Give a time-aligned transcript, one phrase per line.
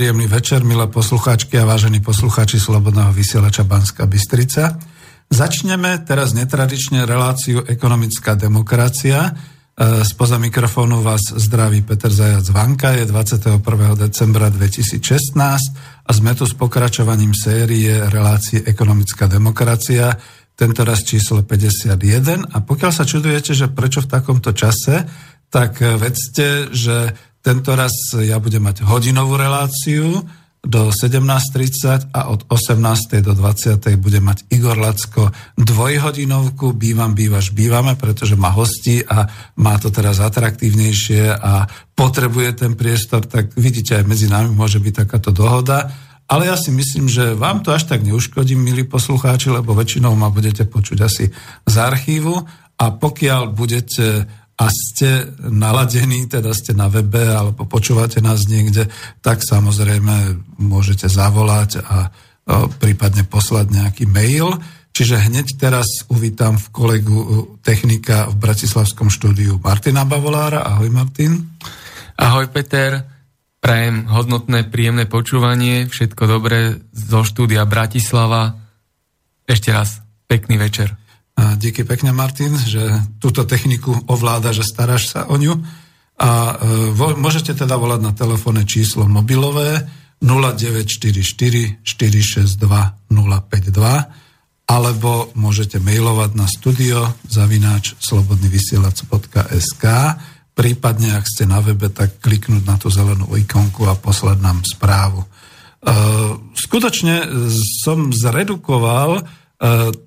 [0.00, 4.80] Príjemný večer, milé poslucháčky a vážení poslucháči Slobodného vysielača Banska Bystrica.
[5.28, 9.28] Začneme teraz netradične reláciu Ekonomická demokracia.
[9.28, 9.32] E,
[10.08, 13.60] spoza mikrofónu vás zdraví Peter Zajac Vanka, je 21.
[14.00, 15.36] decembra 2016
[16.08, 20.16] a sme tu s pokračovaním série relácie Ekonomická demokracia,
[20.56, 22.56] tento raz číslo 51.
[22.56, 25.04] A pokiaľ sa čudujete, že prečo v takomto čase,
[25.52, 30.24] tak vedzte, že tento raz ja budem mať hodinovú reláciu
[30.60, 33.24] do 17.30 a od 18.
[33.24, 33.80] do 20.
[33.96, 39.24] bude mať Igor Lacko dvojhodinovku Bývam, bývaš, bývame, pretože má hosti a
[39.56, 41.64] má to teraz atraktívnejšie a
[41.96, 45.88] potrebuje ten priestor, tak vidíte, aj medzi nami môže byť takáto dohoda.
[46.28, 50.28] Ale ja si myslím, že vám to až tak neuškodí, milí poslucháči, lebo väčšinou ma
[50.28, 51.32] budete počuť asi
[51.64, 52.36] z archívu
[52.80, 54.28] a pokiaľ budete
[54.60, 58.92] a ste naladení, teda ste na webe alebo počúvate nás niekde,
[59.24, 62.12] tak samozrejme môžete zavolať a
[62.76, 64.52] prípadne poslať nejaký mail.
[64.92, 67.18] Čiže hneď teraz uvítam v kolegu
[67.64, 70.60] technika v Bratislavskom štúdiu Martina Bavolára.
[70.68, 71.56] Ahoj Martin.
[72.20, 73.00] Ahoj Peter.
[73.64, 75.88] Prajem hodnotné, príjemné počúvanie.
[75.88, 78.60] Všetko dobré zo štúdia Bratislava.
[79.48, 80.99] Ešte raz pekný večer.
[81.40, 82.84] A díky pekne, Martin, že
[83.16, 85.56] túto techniku ovláda, že staráš sa o ňu.
[86.20, 89.88] A e, vo, môžete teda volať na telefónne číslo mobilové
[90.20, 99.84] 0944 462 052 alebo môžete mailovať na studio zavináč slobodnyvysielac.sk
[100.52, 105.24] prípadne, ak ste na webe, tak kliknúť na tú zelenú ikonku a poslať nám správu.
[105.24, 105.28] E,
[106.52, 107.48] skutočne
[107.80, 109.39] som zredukoval E,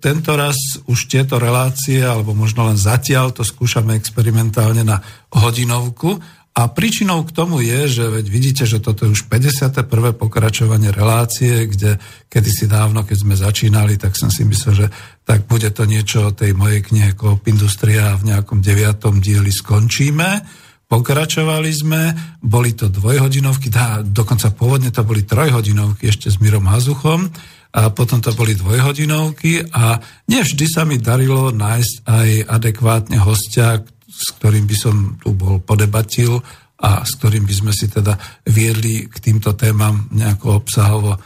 [0.02, 0.58] tento raz
[0.90, 4.98] už tieto relácie, alebo možno len zatiaľ, to skúšame experimentálne na
[5.30, 6.18] hodinovku.
[6.54, 9.90] A príčinou k tomu je, že veď vidíte, že toto je už 51.
[10.14, 11.98] pokračovanie relácie, kde
[12.30, 14.88] kedysi dávno, keď sme začínali, tak som si myslel, že
[15.26, 20.46] tak bude to niečo o tej mojej knihe Coop Industria v nejakom deviatom dieli skončíme.
[20.86, 27.34] Pokračovali sme, boli to dvojhodinovky, dá, dokonca pôvodne to boli trojhodinovky ešte s Mirom Hazuchom
[27.74, 29.98] a potom to boli dvojhodinovky a
[30.30, 36.38] nevždy sa mi darilo nájsť aj adekvátne hostia, s ktorým by som tu bol podebatil
[36.78, 38.14] a s ktorým by sme si teda
[38.46, 41.20] viedli k týmto témam nejako obsahovo e,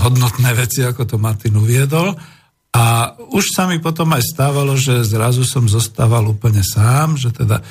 [0.00, 2.16] hodnotné veci, ako to Martin uviedol.
[2.72, 7.60] A už sa mi potom aj stávalo, že zrazu som zostával úplne sám, že teda
[7.60, 7.64] e,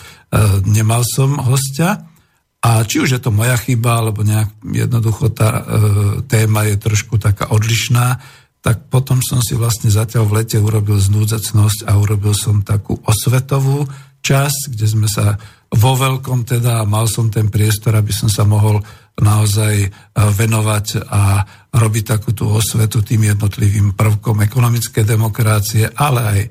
[0.69, 2.05] nemal som hostia.
[2.65, 5.63] A či už je to moja chyba, alebo nejak jednoducho tá e,
[6.25, 8.17] téma je trošku taká odlišná,
[8.65, 13.85] tak potom som si vlastne zatiaľ v lete urobil znúdzecnosť a urobil som takú osvetovú
[14.25, 15.37] časť, kde sme sa
[15.69, 18.81] vo veľkom teda, mal som ten priestor, aby som sa mohol
[19.21, 26.39] naozaj e, venovať a robiť takú tú osvetu tým jednotlivým prvkom ekonomické demokracie, ale aj
[26.41, 26.49] e,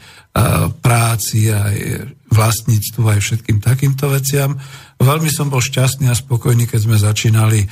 [0.78, 1.76] práci, aj
[2.30, 4.54] vlastníctvu, aj všetkým takýmto veciam.
[5.00, 7.66] Veľmi som bol šťastný a spokojný, keď sme začínali e,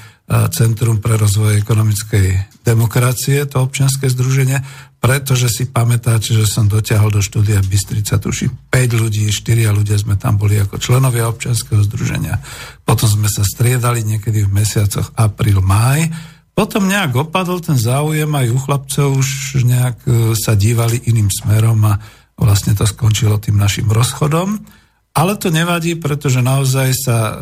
[0.50, 4.58] Centrum pre rozvoj ekonomickej demokracie, to občianske združenie,
[5.02, 10.14] pretože si pamätáte, že som dotiahol do štúdia Bystrica, tuším, 5 ľudí, 4 ľudia sme
[10.14, 12.38] tam boli ako členovia občianskeho združenia.
[12.86, 16.06] Potom sme sa striedali niekedy v mesiacoch apríl, máj,
[16.52, 19.28] potom nejak opadol ten záujem, aj u chlapcov už
[19.64, 21.96] nejak e, sa dívali iným smerom a
[22.36, 24.81] vlastne to skončilo tým našim rozchodom.
[25.12, 27.34] Ale to nevadí, pretože naozaj sa e,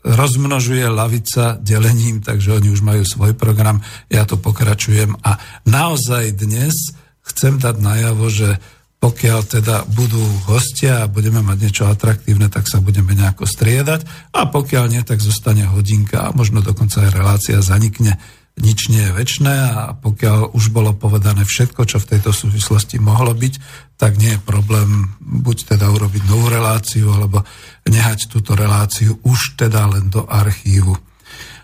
[0.00, 5.20] rozmnožuje lavica delením, takže oni už majú svoj program, ja to pokračujem.
[5.20, 5.36] A
[5.68, 8.56] naozaj dnes chcem dať najavo, že
[9.02, 14.06] pokiaľ teda budú hostia a budeme mať niečo atraktívne, tak sa budeme nejako striedať.
[14.30, 18.16] A pokiaľ nie, tak zostane hodinka a možno dokonca aj relácia zanikne
[18.60, 23.32] nič nie je väčné a pokiaľ už bolo povedané všetko, čo v tejto súvislosti mohlo
[23.32, 23.54] byť,
[23.96, 27.40] tak nie je problém buď teda urobiť novú reláciu, alebo
[27.88, 30.92] nehať túto reláciu už teda len do archívu.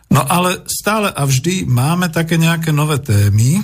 [0.09, 3.61] No ale stále a vždy máme také nejaké nové témy.
[3.61, 3.63] E,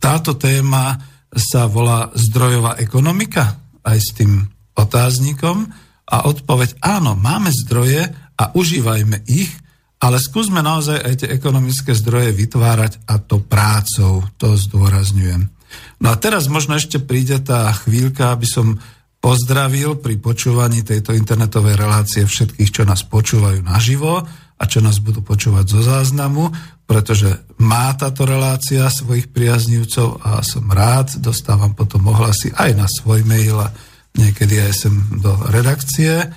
[0.00, 0.96] táto téma
[1.36, 5.68] sa volá zdrojová ekonomika, aj s tým otáznikom.
[6.08, 8.08] A odpoveď áno, máme zdroje
[8.40, 9.52] a užívajme ich–
[9.98, 15.50] ale skúsme naozaj aj tie ekonomické zdroje vytvárať a to prácou, to zdôrazňujem.
[15.98, 18.78] No a teraz možno ešte príde tá chvíľka, aby som
[19.18, 24.22] pozdravil pri počúvaní tejto internetovej relácie všetkých, čo nás počúvajú naživo
[24.58, 26.50] a čo nás budú počúvať zo záznamu,
[26.86, 33.26] pretože má táto relácia svojich priaznívcov a som rád, dostávam potom ohlasy aj na svoj
[33.26, 33.74] mail a
[34.14, 36.30] niekedy aj sem do redakcie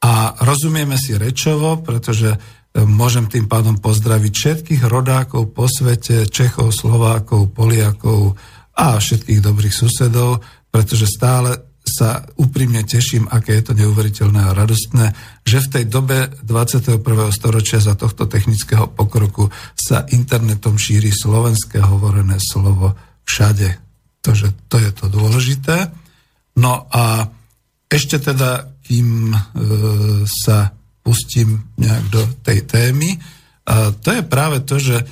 [0.00, 2.38] a rozumieme si rečovo, pretože
[2.70, 8.38] Môžem tým pádom pozdraviť všetkých rodákov po svete, Čechov, Slovákov, Poliakov
[8.78, 10.38] a všetkých dobrých susedov,
[10.70, 15.10] pretože stále sa úprimne teším, aké je to neuveriteľné a radostné,
[15.42, 17.02] že v tej dobe 21.
[17.34, 22.94] storočia za tohto technického pokroku sa internetom šíri slovenské hovorené slovo
[23.26, 23.82] všade.
[24.22, 25.90] To, že to je to dôležité.
[26.62, 27.26] No a
[27.90, 29.38] ešte teda, kým e,
[30.30, 30.70] sa
[31.10, 33.18] pustím nejak do tej témy.
[33.66, 35.04] A to je práve to, že e,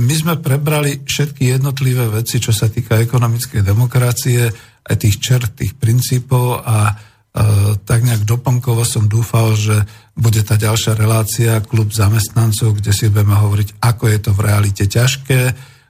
[0.00, 4.48] my sme prebrali všetky jednotlivé veci, čo sa týka ekonomickej demokracie,
[4.88, 6.94] aj tých čert, tých princípov a e,
[7.84, 9.84] tak nejak doplnkovo som dúfal, že
[10.16, 14.84] bude tá ďalšia relácia, klub zamestnancov, kde si budeme hovoriť, ako je to v realite
[14.88, 15.40] ťažké,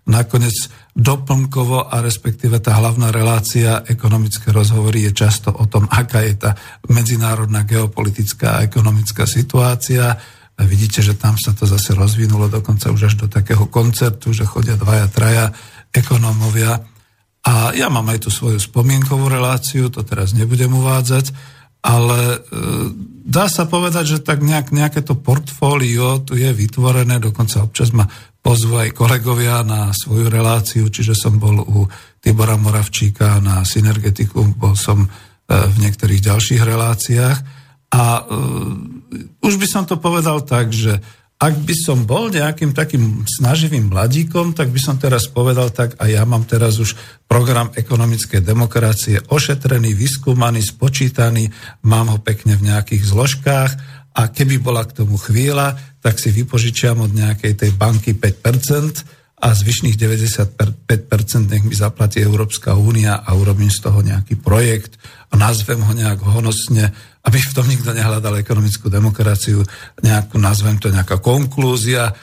[0.05, 6.39] Nakoniec doplnkovo a respektíve tá hlavná relácia ekonomické rozhovory je často o tom, aká je
[6.39, 6.51] tá
[6.87, 10.15] medzinárodná geopolitická a ekonomická situácia.
[10.55, 14.47] A vidíte, že tam sa to zase rozvinulo dokonca už až do takého koncertu, že
[14.47, 15.51] chodia dvaja, traja
[15.91, 16.79] ekonómovia.
[17.43, 21.35] A ja mám aj tú svoju spomienkovú reláciu, to teraz nebudem uvádzať,
[21.85, 22.39] ale e,
[23.27, 28.09] dá sa povedať, že tak nejak, nejaké to portfólio tu je vytvorené, dokonca občas ma
[28.45, 31.89] pozvu aj kolegovia na svoju reláciu, čiže som bol u
[32.21, 35.09] Tibora Moravčíka na Synergetiku, bol som e,
[35.49, 37.39] v niektorých ďalších reláciách.
[37.95, 38.75] A uh,
[39.39, 40.99] už by som to povedal tak, že
[41.39, 46.11] ak by som bol nejakým takým snaživým mladíkom, tak by som teraz povedal tak, a
[46.11, 46.99] ja mám teraz už
[47.31, 51.55] program ekonomickej demokracie ošetrený, vyskúmaný, spočítaný,
[51.87, 53.71] mám ho pekne v nejakých zložkách
[54.15, 59.53] a keby bola k tomu chvíľa, tak si vypožičiam od nejakej tej banky 5% a
[59.53, 64.97] zvyšných 95% nech mi zaplatí Európska únia a urobím z toho nejaký projekt
[65.29, 66.95] a nazvem ho nejak honosne,
[67.27, 69.67] aby v tom nikto nehľadal ekonomickú demokraciu,
[70.01, 72.15] nejakú, nazvem to nejaká konklúzia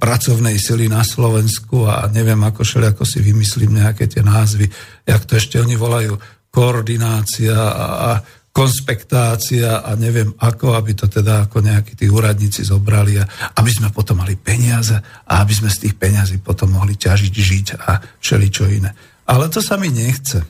[0.00, 4.66] pracovnej sily na Slovensku a neviem, ako ako si vymyslím nejaké tie názvy,
[5.04, 6.16] jak to ešte oni volajú,
[6.48, 8.10] koordinácia a, a
[8.58, 13.94] konspektácia a neviem ako, aby to teda ako nejakí tí úradníci zobrali a aby sme
[13.94, 18.34] potom mali peniaze a aby sme z tých peniazí potom mohli ťažiť, žiť a čo
[18.66, 18.90] iné.
[19.30, 20.42] Ale to sa mi nechce.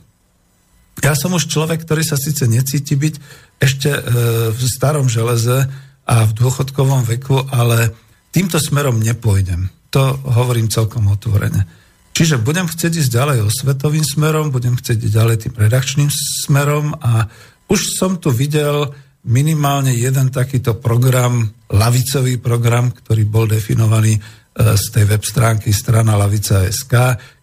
[1.05, 3.15] Ja som už človek, ktorý sa síce necíti byť
[3.61, 4.01] ešte e,
[4.57, 5.69] v starom železe
[6.09, 7.93] a v dôchodkovom veku, ale
[8.33, 9.69] týmto smerom nepôjdem.
[9.93, 11.69] To hovorím celkom otvorene.
[12.17, 17.29] Čiže budem chcieť ísť ďalej osvetovým smerom, budem chcieť ísť ďalej tým redakčným smerom a
[17.69, 18.89] už som tu videl
[19.29, 24.21] minimálne jeden takýto program, lavicový program, ktorý bol definovaný e,
[24.73, 26.93] z tej web stránky strana lavica.sk,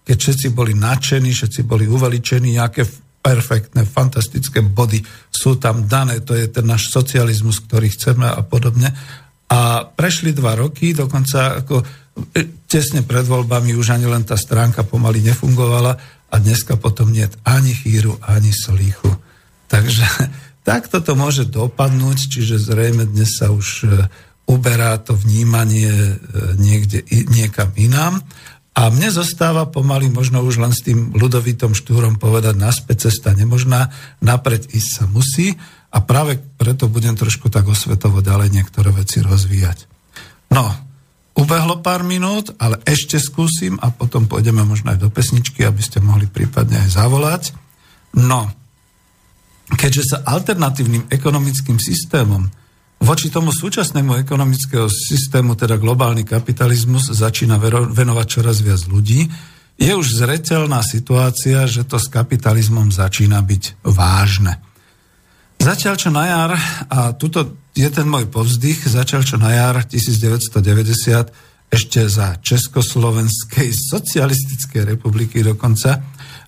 [0.07, 2.87] keď všetci boli nadšení, všetci boli uveličení, aké
[3.23, 8.95] perfektné, fantastické body sú tam dané, to je ten náš socializmus, ktorý chceme a podobne.
[9.51, 14.83] A prešli dva roky, dokonca ako e, tesne pred voľbami už ani len tá stránka
[14.83, 15.93] pomaly nefungovala
[16.31, 19.26] a dneska potom nie ani chýru, ani slíchu.
[19.69, 20.05] Takže
[20.69, 23.89] takto to môže dopadnúť, čiže zrejme dnes sa už e,
[24.47, 26.15] uberá to vnímanie e,
[26.59, 28.23] niekde, niekam inám.
[28.77, 33.89] A mne zostáva pomaly možno už len s tým ľudovitom štúrom povedať, naspäť cesta nemožná,
[34.21, 35.57] napreď ísť sa musí
[35.89, 39.89] a práve preto budem trošku tak osvetovo ďalej niektoré veci rozvíjať.
[40.53, 40.69] No,
[41.37, 46.01] Ubehlo pár minút, ale ešte skúsim a potom pôjdeme možno aj do pesničky, aby ste
[46.01, 47.43] mohli prípadne aj zavolať.
[48.17, 48.49] No,
[49.75, 52.47] keďže sa alternatívnym ekonomickým systémom
[53.03, 57.61] voči tomu súčasnému ekonomického systému, teda globálny kapitalizmus, začína
[57.93, 59.29] venovať čoraz viac ľudí,
[59.77, 64.57] je už zretelná situácia, že to s kapitalizmom začína byť vážne.
[65.61, 66.53] Zatiaľ čo na jar,
[66.89, 74.97] a tuto je ten môj povzdych, začal čo na jar 1990 ešte za Československej socialistickej
[74.97, 75.99] republiky dokonca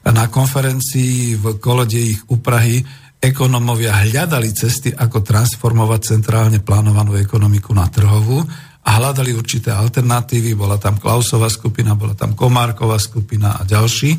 [0.09, 2.81] na konferencii v kolode ich u Prahy
[3.19, 8.43] ekonomovia hľadali cesty, ako transformovať centrálne plánovanú ekonomiku na trhovú
[8.87, 10.55] a hľadali určité alternatívy.
[10.55, 14.15] Bola tam Klausová skupina, bola tam Komárková skupina a ďalší.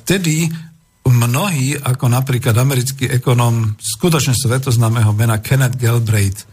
[0.00, 0.48] Vtedy
[1.06, 6.44] mnohí, ako napríklad americký ekonom skutočne svetoznámeho mena Kenneth Galbraith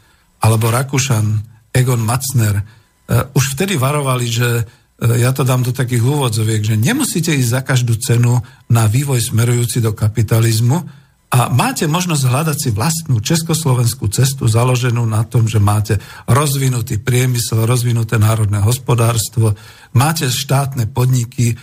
[0.44, 1.42] alebo Rakúšan
[1.74, 6.76] Egon Matzner, uh, už vtedy varovali, že uh, ja to dám do takých úvodzoviek, že
[6.80, 10.86] nemusíte ísť za každú cenu na vývoj smerujúci do kapitalizmu,
[11.28, 17.68] a máte možnosť hľadať si vlastnú československú cestu založenú na tom, že máte rozvinutý priemysel,
[17.68, 19.52] rozvinuté národné hospodárstvo,
[19.92, 21.60] máte štátne podniky,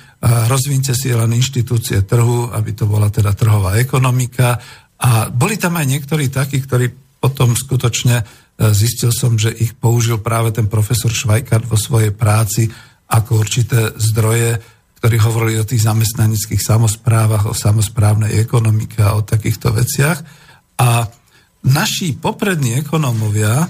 [0.52, 4.60] rozvinte si len inštitúcie trhu, aby to bola teda trhová ekonomika.
[5.00, 8.24] A boli tam aj niektorí takí, ktorí potom skutočne e,
[8.76, 12.68] zistil som, že ich použil práve ten profesor Švajkart vo svojej práci
[13.08, 14.60] ako určité zdroje
[15.04, 20.16] ktorí hovorili o tých zamestnaneckých samozprávach, o samozprávnej ekonomike a o takýchto veciach.
[20.80, 21.04] A
[21.60, 23.68] naši poprední ekonómovia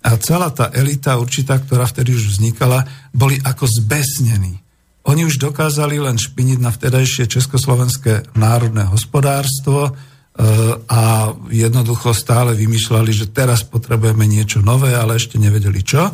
[0.00, 4.56] a celá tá elita určitá, ktorá vtedy už vznikala, boli ako zbesnení.
[5.04, 9.92] Oni už dokázali len špiniť na vtedajšie československé národné hospodárstvo e,
[10.88, 16.08] a jednoducho stále vymýšľali, že teraz potrebujeme niečo nové, ale ešte nevedeli čo.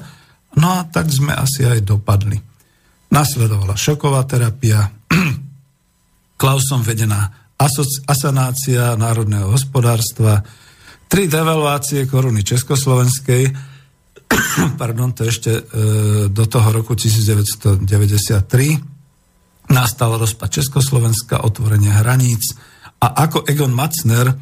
[0.58, 2.55] No a tak sme asi aj dopadli.
[3.10, 4.90] Nasledovala šoková terapia,
[6.40, 7.32] Klausom vedená
[8.06, 10.44] asanácia národného hospodárstva,
[11.08, 13.48] tri devaluácie koruny Československej,
[14.80, 15.62] pardon, to ešte e,
[16.28, 17.86] do toho roku 1993,
[19.70, 22.52] nastal rozpad Československa, otvorenie hraníc.
[23.00, 24.34] A ako Egon Matzner, e,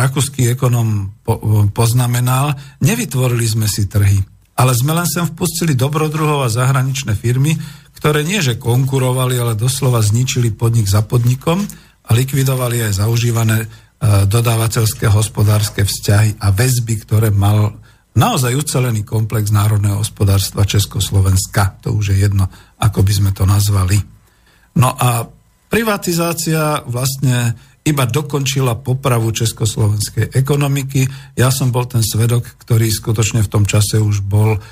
[0.00, 4.18] rakúsky ekonom, po, poznamenal, nevytvorili sme si trhy,
[4.58, 7.52] ale sme len sem vpustili dobrodruhov a zahraničné firmy,
[8.02, 11.62] ktoré nie že konkurovali, ale doslova zničili podnik za podnikom
[12.02, 13.66] a likvidovali aj zaužívané e,
[14.26, 17.78] dodávateľské hospodárske vzťahy a väzby, ktoré mal
[18.18, 21.78] naozaj ucelený komplex národného hospodárstva Československa.
[21.86, 22.50] To už je jedno,
[22.82, 24.02] ako by sme to nazvali.
[24.82, 25.22] No a
[25.70, 31.34] privatizácia vlastne iba dokončila popravu československej ekonomiky.
[31.34, 34.62] Ja som bol ten svedok, ktorý skutočne v tom čase už bol uh,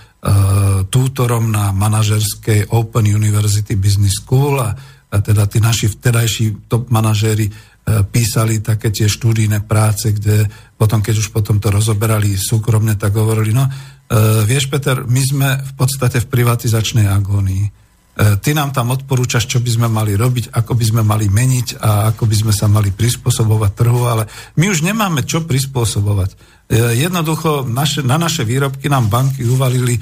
[0.86, 4.70] tútorom na manažerskej Open University Business School a,
[5.10, 10.46] a teda tí naši vtedajší top manažéri uh, písali také tie štúdijné práce, kde
[10.78, 15.48] potom, keď už potom to rozoberali súkromne, tak hovorili, no uh, vieš Peter, my sme
[15.58, 17.89] v podstate v privatizačnej agónii.
[18.20, 22.12] Ty nám tam odporúčaš, čo by sme mali robiť, ako by sme mali meniť a
[22.12, 24.28] ako by sme sa mali prispôsobovať trhu, ale
[24.60, 26.36] my už nemáme čo prispôsobovať.
[26.68, 30.00] E, jednoducho naše, na naše výrobky nám banky uvalili e,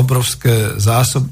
[0.00, 1.28] obrovské zásoby,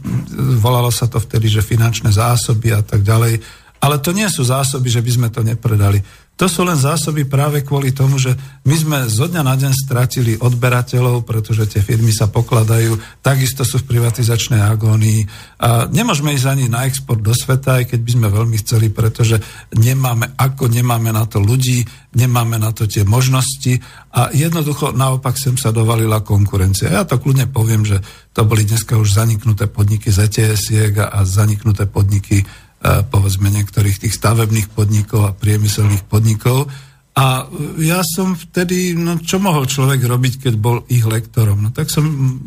[0.60, 3.40] volalo sa to vtedy, že finančné zásoby a tak ďalej,
[3.80, 6.04] ale to nie sú zásoby, že by sme to nepredali.
[6.40, 8.32] To sú len zásoby práve kvôli tomu, že
[8.64, 13.84] my sme zo dňa na deň stratili odberateľov, pretože tie firmy sa pokladajú, takisto sú
[13.84, 15.28] v privatizačnej agónii
[15.60, 19.36] a nemôžeme ísť ani na export do sveta, aj keď by sme veľmi chceli, pretože
[19.76, 21.84] nemáme ako, nemáme na to ľudí,
[22.16, 23.76] nemáme na to tie možnosti
[24.08, 26.88] a jednoducho naopak sem sa dovalila konkurencia.
[26.88, 28.00] Ja to kľudne poviem, že
[28.32, 32.48] to boli dneska už zaniknuté podniky z ets a zaniknuté podniky
[32.80, 36.72] povedzme niektorých tých stavebných podnikov a priemyselných podnikov.
[37.12, 37.44] A
[37.76, 41.60] ja som vtedy, no čo mohol človek robiť, keď bol ich lektorom?
[41.60, 42.06] No tak som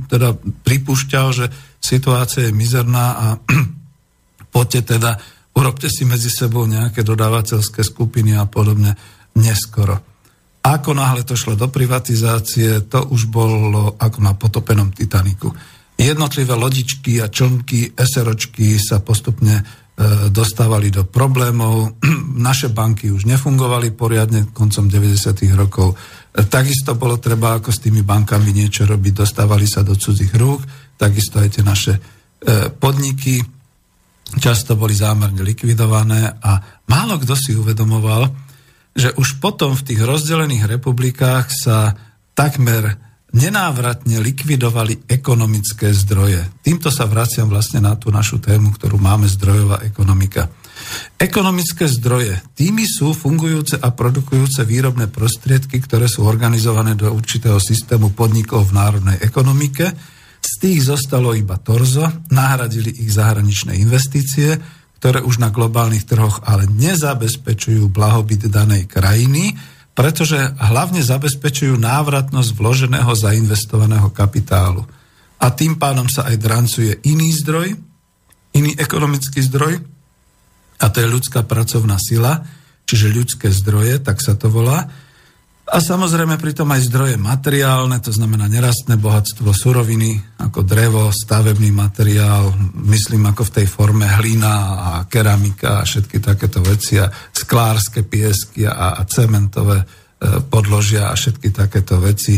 [0.10, 0.34] teda
[0.66, 1.46] pripúšťal, že
[1.78, 3.26] situácia je mizerná a
[4.56, 5.22] poďte teda,
[5.54, 8.98] urobte si medzi sebou nejaké dodávateľské skupiny a podobne
[9.38, 10.02] neskoro.
[10.64, 15.52] Ako náhle to šlo do privatizácie, to už bolo ako na potopenom Titaniku.
[15.94, 19.83] Jednotlivé lodičky a člnky, eseročky sa postupne E,
[20.34, 22.02] dostávali do problémov.
[22.50, 25.54] Naše banky už nefungovali poriadne koncom 90.
[25.54, 25.94] rokov.
[25.94, 30.66] E, takisto bolo treba ako s tými bankami niečo robiť, dostávali sa do cudzích rúk,
[30.98, 32.02] takisto aj tie naše e,
[32.74, 33.38] podniky
[34.42, 36.58] často boli zámerne likvidované a
[36.90, 38.34] málo kto si uvedomoval,
[38.98, 41.94] že už potom v tých rozdelených republikách sa
[42.34, 42.98] takmer
[43.34, 46.62] nenávratne likvidovali ekonomické zdroje.
[46.62, 50.54] Týmto sa vraciam vlastne na tú našu tému, ktorú máme zdrojová ekonomika.
[51.18, 52.38] Ekonomické zdroje.
[52.54, 58.78] Tými sú fungujúce a produkujúce výrobné prostriedky, ktoré sú organizované do určitého systému podnikov v
[58.78, 59.90] národnej ekonomike.
[60.44, 64.60] Z tých zostalo iba torzo, nahradili ich zahraničné investície,
[65.02, 69.56] ktoré už na globálnych trhoch ale nezabezpečujú blahobyt danej krajiny,
[69.94, 74.86] pretože hlavne zabezpečujú návratnosť vloženého zainvestovaného kapitálu.
[75.38, 77.78] A tým pádom sa aj drancuje iný zdroj,
[78.58, 79.82] iný ekonomický zdroj,
[80.82, 82.44] a to je ľudská pracovná sila,
[82.84, 84.92] čiže ľudské zdroje, tak sa to volá.
[85.64, 92.52] A samozrejme pritom aj zdroje materiálne, to znamená nerastné bohatstvo, suroviny ako drevo, stavebný materiál,
[92.92, 98.68] myslím ako v tej forme hlina a keramika a všetky takéto veci a sklárske piesky
[98.68, 99.86] a, a cementové e,
[100.44, 102.36] podložia a všetky takéto veci.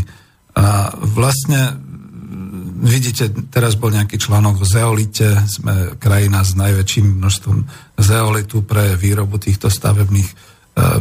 [0.55, 1.73] A vlastne
[2.85, 7.57] vidíte, teraz bol nejaký článok v zeolite, sme krajina s najväčším množstvom
[7.97, 10.35] zeolitu pre výrobu týchto stavebných e,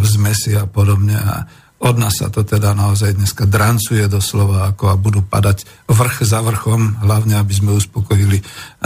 [0.01, 1.21] vzmesí a podobne.
[1.21, 6.23] A od nás sa to teda naozaj dneska drancuje doslova, ako a budú padať vrch
[6.23, 8.45] za vrchom, hlavne aby sme uspokojili e,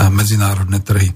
[0.09, 1.13] medzinárodné trhy.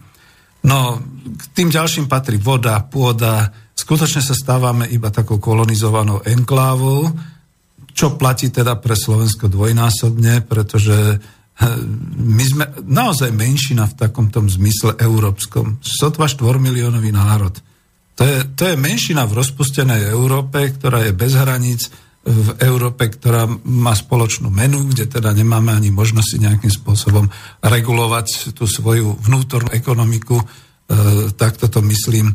[0.64, 1.02] No,
[1.34, 3.52] k tým ďalším patrí voda, pôda.
[3.76, 7.12] Skutočne sa stávame iba takou kolonizovanou enklávou,
[7.92, 11.20] čo platí teda pre Slovensko dvojnásobne, pretože
[12.18, 15.78] my sme naozaj menšina v takom tom zmysle európskom.
[15.86, 17.54] Sotva 4 miliónový národ.
[18.14, 21.90] To je, to je menšina v rozpustenej Európe, ktorá je bez hraníc,
[22.24, 27.28] v Európe, ktorá má spoločnú menu, kde teda nemáme ani možnosť si nejakým spôsobom
[27.60, 30.46] regulovať tú svoju vnútornú ekonomiku, e,
[31.36, 32.32] takto to myslím.
[32.32, 32.34] E,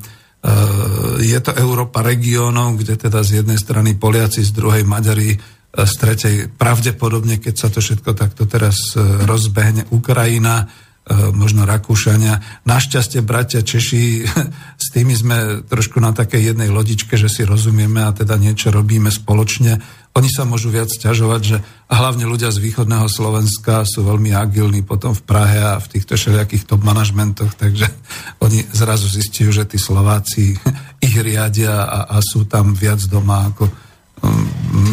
[1.25, 5.41] je to Európa regiónov, kde teda z jednej strany Poliaci, z druhej Maďari,
[5.73, 10.88] z tretej pravdepodobne, keď sa to všetko takto teraz e, rozbehne, Ukrajina, e,
[11.33, 12.41] možno Rakúšania.
[12.69, 14.29] Našťastie, bratia Češi,
[14.85, 19.09] s tými sme trošku na takej jednej lodičke, že si rozumieme a teda niečo robíme
[19.09, 19.81] spoločne.
[20.17, 21.57] Oni sa môžu viac ťažovať, že
[21.89, 26.19] a hlavne ľudia z východného Slovenska sú veľmi agilní potom v Prahe a v týchto
[26.19, 27.89] všelijakých top manažmentoch, takže
[28.45, 30.57] oni zrazu zistujú, že tí Slováci
[31.07, 33.89] ich riadia a, a sú tam viac doma ako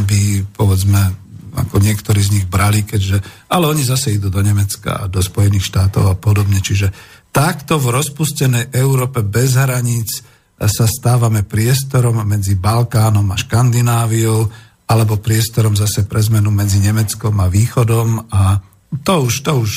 [0.05, 1.24] by, povedzme,
[1.55, 5.71] ako niektorí z nich brali, keďže, ale oni zase idú do Nemecka a do Spojených
[5.71, 6.59] štátov a podobne.
[6.59, 6.91] Čiže
[7.31, 10.21] takto v rozpustenej Európe bez hraníc
[10.55, 14.47] sa stávame priestorom medzi Balkánom a Škandináviou,
[14.85, 18.61] alebo priestorom zase pre zmenu medzi Nemeckom a Východom a
[19.01, 19.71] to už, to už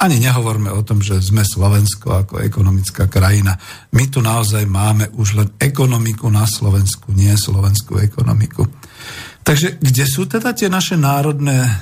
[0.00, 3.58] ani nehovorme o tom, že sme Slovensko ako ekonomická krajina.
[3.94, 8.66] My tu naozaj máme už len ekonomiku na Slovensku, nie slovenskú ekonomiku.
[9.44, 11.72] Takže kde sú teda tie naše národné e,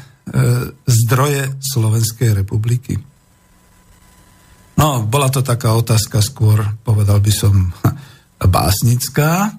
[0.83, 2.99] zdroje Slovenskej republiky?
[4.75, 7.71] No, bola to taká otázka skôr, povedal by som,
[8.43, 9.47] básnická.
[9.47, 9.51] E,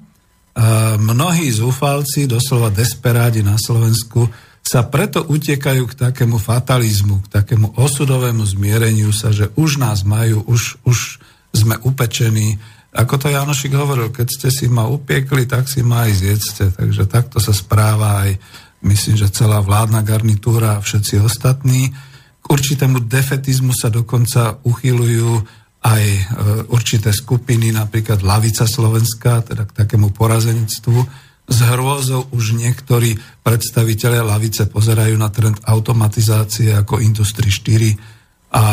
[1.00, 4.28] mnohí zúfalci, doslova desperádi na Slovensku,
[4.64, 10.44] sa preto utekajú k takému fatalizmu, k takému osudovému zmiereniu sa, že už nás majú,
[10.48, 11.20] už, už
[11.52, 12.60] sme upečení,
[12.94, 16.66] ako to Janošik hovoril, keď ste si ma upiekli, tak si ma aj zjedzte.
[16.78, 18.38] Takže takto sa správa aj,
[18.86, 21.90] myslím, že celá vládna garnitúra a všetci ostatní.
[22.38, 25.42] K určitému defetizmu sa dokonca uchylujú
[25.84, 26.22] aj e,
[26.70, 31.00] určité skupiny, napríklad Lavica Slovenska, teda k takému porazenictvu.
[31.44, 38.23] S hrôzou už niektorí predstaviteľe Lavice pozerajú na trend automatizácie ako Industry 4,
[38.54, 38.64] a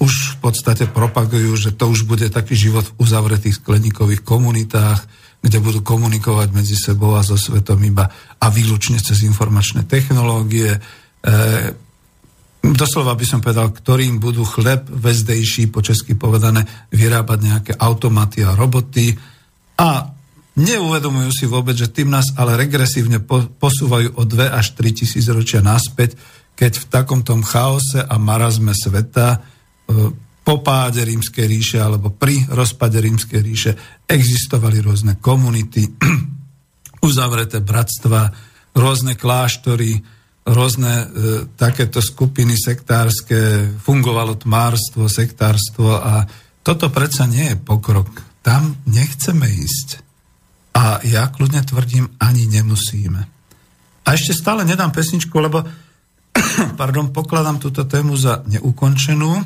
[0.00, 5.04] už v podstate propagujú, že to už bude taký život v uzavretých skleníkových komunitách,
[5.44, 8.08] kde budú komunikovať medzi sebou a so svetom iba
[8.40, 10.72] a výlučne cez informačné technológie.
[10.72, 10.80] E,
[12.64, 18.56] doslova by som povedal, ktorým budú chleb vezdejší, po česky povedané, vyrábať nejaké automaty a
[18.56, 19.12] roboty
[19.76, 20.08] a
[20.58, 23.22] neuvedomujú si vôbec, že tým nás ale regresívne
[23.60, 26.18] posúvajú o 2 až 3 tisíc ročia naspäť,
[26.58, 29.38] keď v takom tom chaose a marazme sveta e,
[30.42, 33.72] po páde rímskej ríše alebo pri rozpade rímskej ríše
[34.10, 35.86] existovali rôzne komunity,
[37.08, 38.34] uzavreté bratstva,
[38.74, 40.02] rôzne kláštory,
[40.50, 41.06] rôzne e,
[41.54, 46.26] takéto skupiny sektárske, fungovalo tmárstvo, sektárstvo a
[46.66, 48.10] toto predsa nie je pokrok.
[48.42, 50.02] Tam nechceme ísť.
[50.74, 53.20] A ja kľudne tvrdím, ani nemusíme.
[54.04, 55.62] A ešte stále nedám pesničku, lebo
[56.80, 59.42] pardon, pokladám túto tému za neukončenú.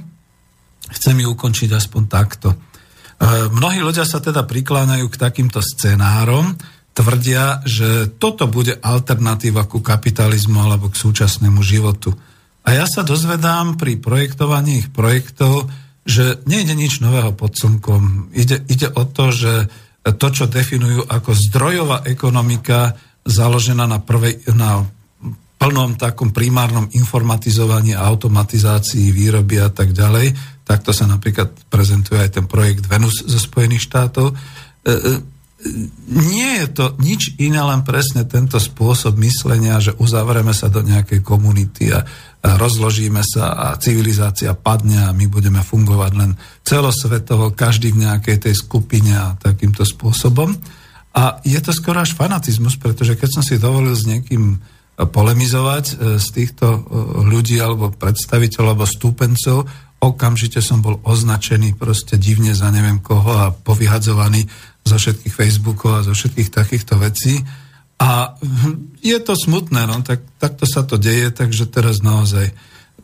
[0.92, 2.48] Chcem ju ukončiť aspoň takto.
[2.52, 2.56] E,
[3.52, 6.58] mnohí ľudia sa teda prikláňajú k takýmto scenárom,
[6.92, 12.12] tvrdia, že toto bude alternatíva ku kapitalizmu alebo k súčasnému životu.
[12.62, 15.66] A ja sa dozvedám pri projektovaní ich projektov,
[16.04, 18.34] že nejde nič nového pod slnkom.
[18.34, 19.52] Ide, ide o to, že
[20.02, 24.82] to, čo definujú ako zdrojová ekonomika, založená na, prvej, na
[25.62, 30.34] plnom takom primárnom informatizovaní a automatizácii výroby a tak ďalej.
[30.66, 34.34] Takto sa napríklad prezentuje aj ten projekt Venus zo Spojených štátov.
[34.34, 34.34] E,
[34.90, 34.92] e,
[36.10, 41.22] nie je to nič iné, len presne tento spôsob myslenia, že uzavreme sa do nejakej
[41.22, 42.02] komunity a
[42.42, 46.34] rozložíme sa a civilizácia padne a my budeme fungovať len
[46.66, 50.50] celosvetovo, každý v nejakej tej skupine a takýmto spôsobom.
[51.14, 54.58] A je to skoro až fanatizmus, pretože keď som si dovolil s niekým
[55.08, 56.80] polemizovať e, z týchto e,
[57.26, 59.66] ľudí alebo predstaviteľov alebo stúpencov,
[60.02, 64.50] okamžite som bol označený proste divne za neviem koho a povyhadzovaný
[64.82, 67.38] zo všetkých Facebookov a zo všetkých takýchto vecí.
[68.02, 68.34] A
[68.98, 72.50] je to smutné, no, tak, takto sa to deje, takže teraz naozaj,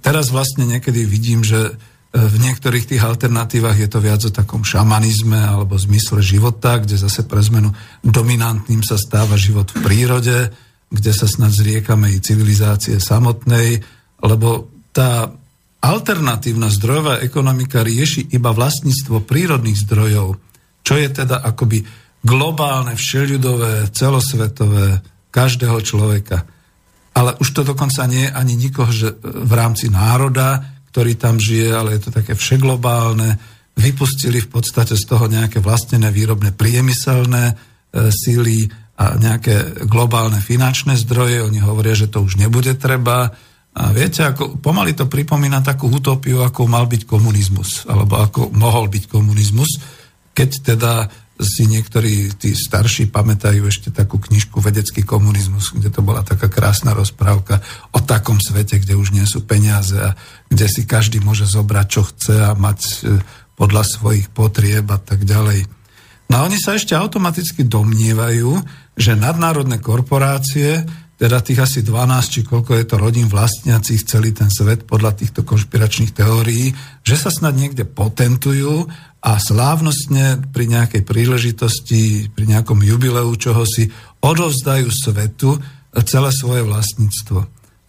[0.03, 1.73] teraz vlastne niekedy vidím, že e,
[2.19, 7.23] v niektorých tých alternatívach je to viac o takom šamanizme alebo zmysle života, kde zase
[7.31, 7.71] pre zmenu
[8.03, 10.51] dominantným sa stáva život v prírode,
[10.89, 13.81] kde sa snad zriekame i civilizácie samotnej,
[14.25, 15.29] lebo tá
[15.79, 20.41] alternatívna zdrojová ekonomika rieši iba vlastníctvo prírodných zdrojov,
[20.83, 21.85] čo je teda akoby
[22.25, 24.99] globálne, všeľudové, celosvetové,
[25.31, 26.43] každého človeka.
[27.15, 31.69] Ale už to dokonca nie je ani nikoho, že v rámci národa, ktorý tam žije,
[31.71, 33.39] ale je to také všeglobálne.
[33.79, 37.55] Vypustili v podstate z toho nejaké vlastnené výrobné priemyselné e,
[38.11, 38.67] síly,
[38.99, 43.31] a nejaké globálne finančné zdroje, oni hovoria, že to už nebude treba.
[43.79, 48.91] A viete, ako, pomaly to pripomína takú utopiu, ako mal byť komunizmus, alebo ako mohol
[48.91, 49.79] byť komunizmus,
[50.35, 50.93] keď teda
[51.39, 56.91] si niektorí tí starší pamätajú ešte takú knižku Vedecký komunizmus, kde to bola taká krásna
[56.91, 57.63] rozprávka
[57.95, 60.19] o takom svete, kde už nie sú peniaze a
[60.51, 63.23] kde si každý môže zobrať, čo chce a mať e,
[63.55, 65.71] podľa svojich potrieb a tak ďalej.
[66.29, 68.51] No a oni sa ešte automaticky domnievajú,
[68.99, 70.83] že nadnárodné korporácie,
[71.19, 75.43] teda tých asi 12, či koľko je to rodín vlastniacich celý ten svet podľa týchto
[75.43, 76.71] konšpiračných teórií,
[77.03, 78.87] že sa snad niekde potentujú
[79.19, 83.91] a slávnostne pri nejakej príležitosti, pri nejakom jubileu čohosi
[84.23, 85.59] odovzdajú svetu
[86.07, 87.39] celé svoje vlastníctvo.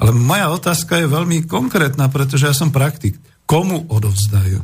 [0.02, 3.20] Ale moja otázka je veľmi konkrétna, pretože ja som praktik.
[3.46, 4.64] Komu odovzdajú?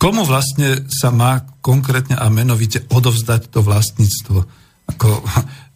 [0.00, 4.48] Komu vlastne sa má konkrétne a menovite odovzdať to vlastníctvo?
[4.90, 5.22] Ako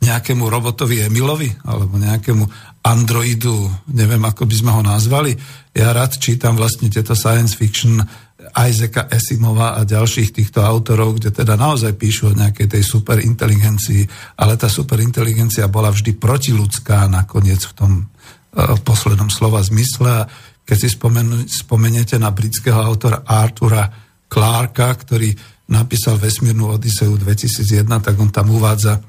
[0.04, 2.44] nejakému robotovi Emilovi alebo nejakému
[2.84, 5.32] androidu, neviem ako by sme ho nazvali.
[5.72, 8.04] Ja rád čítam vlastne tieto science fiction
[8.52, 14.02] Isaaca Esimova a ďalších týchto autorov, kde teda naozaj píšu o nejakej tej superinteligencii,
[14.36, 20.10] ale tá superinteligencia bola vždy protiludská nakoniec v tom uh, poslednom slova zmysle.
[20.12, 20.28] A
[20.68, 23.88] keď si spomenu, spomeniete na britského autora Artura
[24.28, 25.32] Clarka, ktorý
[25.68, 29.00] napísal Vesmírnu Odiseu 2001, tak on tam uvádza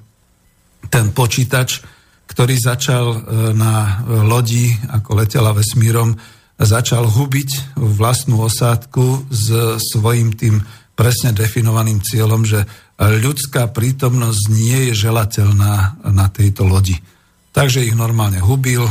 [0.88, 1.84] ten počítač,
[2.26, 3.18] ktorý začal e,
[3.54, 6.15] na lodi, ako letela vesmírom,
[6.56, 9.48] začal hubiť vlastnú osádku s
[9.91, 10.63] svojím tým
[10.96, 12.63] presne definovaným cieľom, že
[12.96, 16.96] ľudská prítomnosť nie je želateľná na tejto lodi.
[17.52, 18.88] Takže ich normálne hubil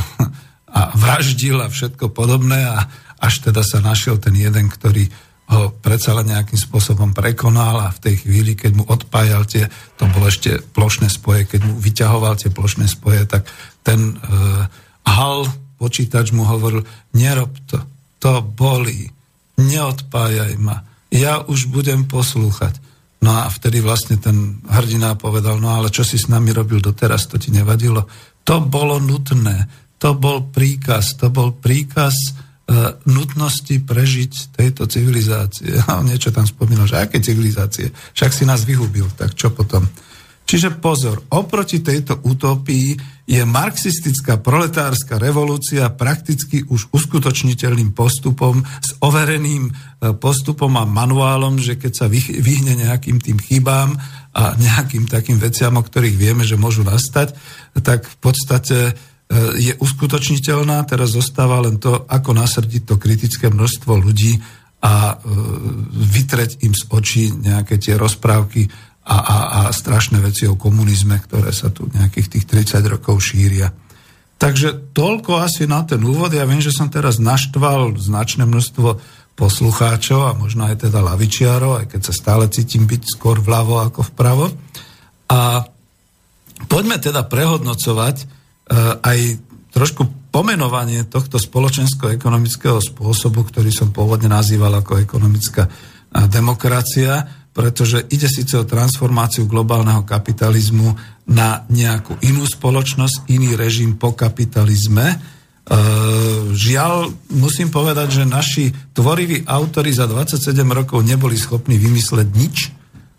[0.68, 2.84] a vraždil a všetko podobné a
[3.16, 5.08] až teda sa našiel ten jeden, ktorý
[5.44, 9.68] ho predsa len nejakým spôsobom prekonal a v tej chvíli, keď mu odpájal tie,
[10.00, 13.44] to bolo ešte plošné spoje, keď mu vyťahoval tie plošné spoje, tak
[13.84, 14.64] ten uh,
[15.04, 15.44] hal
[15.76, 17.76] počítač mu hovoril, nerob to,
[18.16, 19.12] to bolí,
[19.60, 20.80] neodpájaj ma,
[21.12, 22.80] ja už budem poslúchať.
[23.20, 27.28] No a vtedy vlastne ten hrdina povedal, no ale čo si s nami robil doteraz,
[27.28, 28.04] to ti nevadilo.
[28.44, 32.43] To bolo nutné, to bol príkaz, to bol príkaz E,
[33.04, 35.76] nutnosti prežiť tejto civilizácie.
[35.88, 37.92] A on niečo tam spomínal, že aké civilizácie?
[38.16, 39.84] Však si nás vyhubil, tak čo potom?
[40.44, 49.72] Čiže pozor, oproti tejto utopii je marxistická proletárska revolúcia prakticky už uskutočniteľným postupom s overeným
[49.72, 49.72] e,
[50.12, 53.96] postupom a manuálom, že keď sa vyhne nejakým tým chybám
[54.36, 57.32] a nejakým takým veciam, o ktorých vieme, že môžu nastať,
[57.80, 58.92] tak v podstate
[59.56, 64.36] je uskutočniteľná, teraz zostáva len to, ako nasrdiť to kritické množstvo ľudí
[64.84, 65.32] a e,
[65.90, 68.68] vytreť im z očí nejaké tie rozprávky
[69.04, 72.44] a, a, a strašné veci o komunizme, ktoré sa tu nejakých tých
[72.76, 73.72] 30 rokov šíria.
[74.36, 76.36] Takže toľko asi na ten úvod.
[76.36, 79.00] Ja viem, že som teraz naštval značné množstvo
[79.34, 84.00] poslucháčov a možno aj teda lavičiarov, aj keď sa stále cítim byť skôr vľavo ako
[84.14, 84.52] vpravo.
[85.32, 85.64] A
[86.68, 88.24] poďme teda prehodnocovať e,
[88.72, 89.18] aj
[89.74, 95.66] trošku pomenovanie tohto spoločensko-ekonomického spôsobu, ktorý som pôvodne nazýval ako ekonomická
[96.30, 100.94] demokracia, pretože ide síce o transformáciu globálneho kapitalizmu
[101.30, 105.06] na nejakú inú spoločnosť, iný režim po kapitalizme.
[105.06, 105.16] E,
[106.50, 112.56] žiaľ, musím povedať, že naši tvoriví autory za 27 rokov neboli schopní vymysleť nič,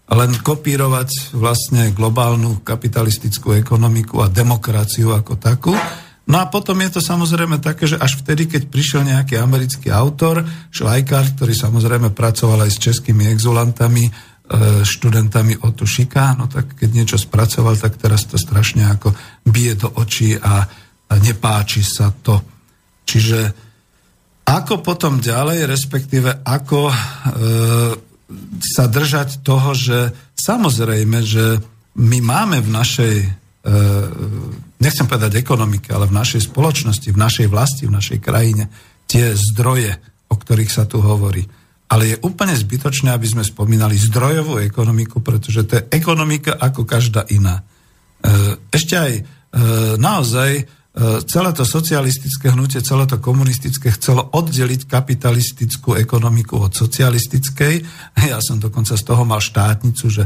[0.06, 5.74] len kopírovať vlastne globálnu kapitalistickú ekonomiku a demokraciu ako takú.
[6.26, 10.46] No a potom je to samozrejme také, že až vtedy, keď prišiel nejaký americký autor,
[10.74, 14.12] Švajkár, ktorý samozrejme pracoval aj s českými exulantami, e,
[14.82, 19.14] študentami od Tušika, no tak keď niečo spracoval, tak teraz to strašne ako
[19.46, 20.66] bije do očí a,
[21.10, 22.42] a nepáči sa to.
[23.06, 23.40] Čiže
[24.50, 26.96] ako potom ďalej, respektíve ako e,
[28.62, 31.62] sa držať toho, že samozrejme, že
[31.96, 33.16] my máme v našej
[33.66, 33.74] E,
[34.78, 38.70] nechcem povedať ekonomike, ale v našej spoločnosti, v našej vlasti, v našej krajine
[39.10, 39.90] tie zdroje,
[40.30, 41.42] o ktorých sa tu hovorí.
[41.90, 47.26] Ale je úplne zbytočné, aby sme spomínali zdrojovú ekonomiku, pretože to je ekonomika ako každá
[47.34, 47.58] iná.
[47.58, 47.64] E,
[48.70, 49.22] ešte aj e,
[49.98, 50.50] naozaj
[51.28, 57.84] celé to socialistické hnutie, celé to komunistické chcelo oddeliť kapitalistickú ekonomiku od socialistickej.
[58.32, 60.26] Ja som dokonca z toho mal štátnicu, že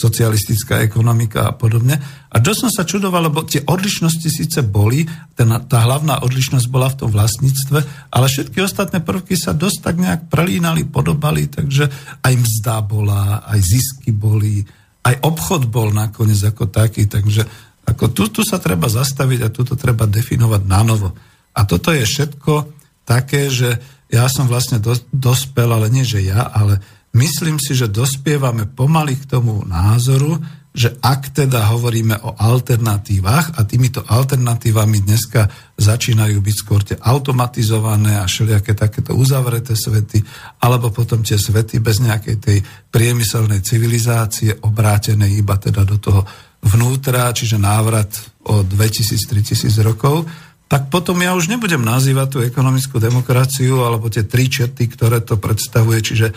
[0.00, 1.98] socialistická ekonomika a podobne.
[2.32, 5.04] A dosť som sa čudoval, lebo tie odlišnosti síce boli,
[5.36, 9.96] ten, tá hlavná odlišnosť bola v tom vlastníctve, ale všetky ostatné prvky sa dosť tak
[10.00, 11.90] nejak prelínali, podobali, takže
[12.24, 14.64] aj mzda bola, aj zisky boli,
[15.04, 17.44] aj obchod bol nakoniec ako taký, takže
[17.86, 21.14] ako tu, tu sa treba zastaviť a tuto treba definovať na novo.
[21.56, 22.68] A toto je všetko
[23.06, 23.78] také, že
[24.10, 26.82] ja som vlastne do, dospel, ale nie že ja, ale
[27.14, 30.42] myslím si, že dospievame pomaly k tomu názoru,
[30.76, 35.48] že ak teda hovoríme o alternatívach a týmito alternatívami dneska
[35.80, 40.20] začínajú byť skôr tie automatizované a všelijaké takéto uzavreté svety,
[40.60, 42.58] alebo potom tie svety bez nejakej tej
[42.92, 46.28] priemyselnej civilizácie obrátenej iba teda do toho
[46.62, 48.10] vnútra, čiže návrat
[48.46, 50.26] o 2000-3000 rokov,
[50.66, 55.38] tak potom ja už nebudem nazývať tú ekonomickú demokraciu alebo tie tri čety, ktoré to
[55.38, 56.34] predstavuje, čiže e,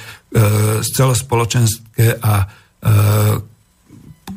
[0.85, 2.47] celospoločenské a e,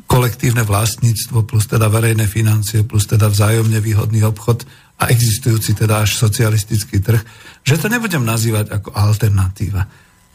[0.09, 4.65] kolektívne vlastníctvo plus teda verejné financie plus teda vzájomne výhodný obchod
[4.97, 7.21] a existujúci teda až socialistický trh,
[7.61, 9.85] že to nebudem nazývať ako alternatíva.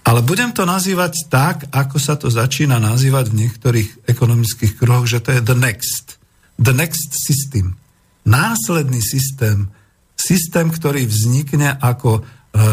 [0.08, 5.20] Ale budem to nazývať tak, ako sa to začína nazývať v niektorých ekonomických kruhoch, že
[5.20, 6.16] to je the next.
[6.56, 7.76] The next system.
[8.24, 9.68] Následný systém.
[10.16, 12.20] Systém, ktorý vznikne ako e,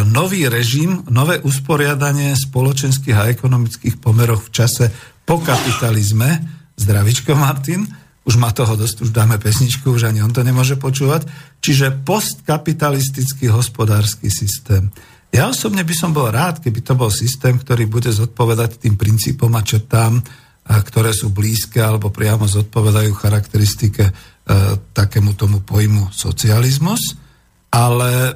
[0.07, 4.85] nový režim, nové usporiadanie spoločenských a ekonomických pomerov v čase
[5.27, 6.39] po kapitalizme.
[6.79, 7.83] Zdravičko, Martin.
[8.23, 11.27] Už má toho dosť, už dáme pesničku, už ani on to nemôže počúvať.
[11.59, 14.87] Čiže postkapitalistický hospodársky systém.
[15.35, 19.51] Ja osobne by som bol rád, keby to bol systém, ktorý bude zodpovedať tým princípom
[19.51, 20.23] a četám,
[20.63, 24.13] ktoré sú blízke alebo priamo zodpovedajú charakteristike e,
[24.95, 27.19] takému tomu pojmu socializmus,
[27.67, 28.31] ale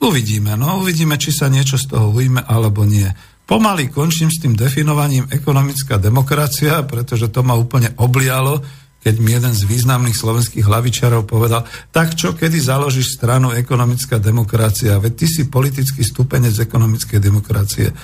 [0.00, 3.06] uvidíme, no uvidíme, či sa niečo z toho ujme alebo nie.
[3.44, 8.64] Pomaly končím s tým definovaním ekonomická demokracia, pretože to ma úplne oblialo,
[9.04, 14.96] keď mi jeden z významných slovenských hlavičarov povedal, tak čo, kedy založíš stranu ekonomická demokracia?
[14.96, 17.92] Veď ty si politický stupenec ekonomickej demokracie.
[17.92, 17.94] E,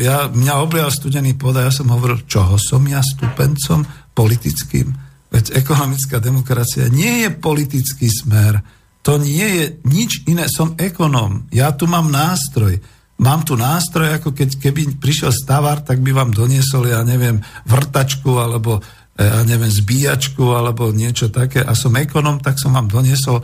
[0.00, 3.84] ja, mňa oblial studený pod a ja som hovoril, čoho som ja stupencom
[4.16, 4.96] politickým?
[5.28, 8.64] Veď ekonomická demokracia nie je politický smer.
[9.04, 10.48] To nie je nič iné.
[10.48, 11.52] Som ekonóm.
[11.52, 12.80] Ja tu mám nástroj.
[13.20, 18.40] Mám tu nástroj, ako keď keby prišiel stavár, tak by vám doniesol, ja neviem, vrtačku
[18.40, 18.80] alebo
[19.14, 23.42] ja neviem, zbíjačku alebo niečo také a som ekonom, tak som vám doniesol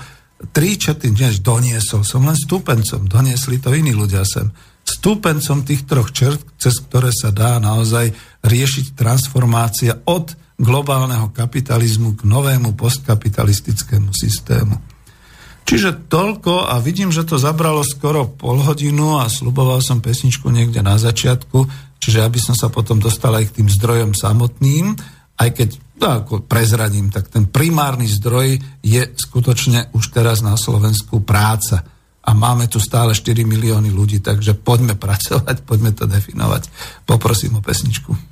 [0.51, 4.51] tri čety, než doniesol, som len stúpencom, doniesli to iní ľudia sem.
[4.83, 8.11] Stúpencom tých troch čert, cez ktoré sa dá naozaj
[8.43, 14.77] riešiť transformácia od globálneho kapitalizmu k novému postkapitalistickému systému.
[15.69, 20.83] Čiže toľko a vidím, že to zabralo skoro pol hodinu a sluboval som pesničku niekde
[20.83, 21.69] na začiatku,
[22.03, 24.99] čiže aby som sa potom dostal aj k tým zdrojom samotným
[25.41, 25.69] aj keď
[26.01, 31.81] no, ako prezradím, tak ten primárny zdroj je skutočne už teraz na Slovensku práca.
[32.21, 36.69] A máme tu stále 4 milióny ľudí, takže poďme pracovať, poďme to definovať.
[37.09, 38.30] Poprosím o pesničku.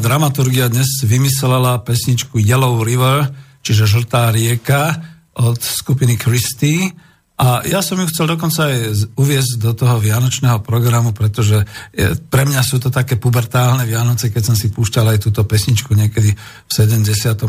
[0.00, 3.28] Dramaturgia dnes vymyslela pesničku Yellow River,
[3.60, 4.96] čiže Žltá rieka
[5.36, 6.96] od skupiny Christie
[7.40, 11.64] a ja som ju chcel dokonca aj uviezť do toho vianočného programu, pretože
[12.28, 16.36] pre mňa sú to také pubertálne Vianoce, keď som si púšťal aj túto pesničku niekedy
[16.36, 17.48] v 74.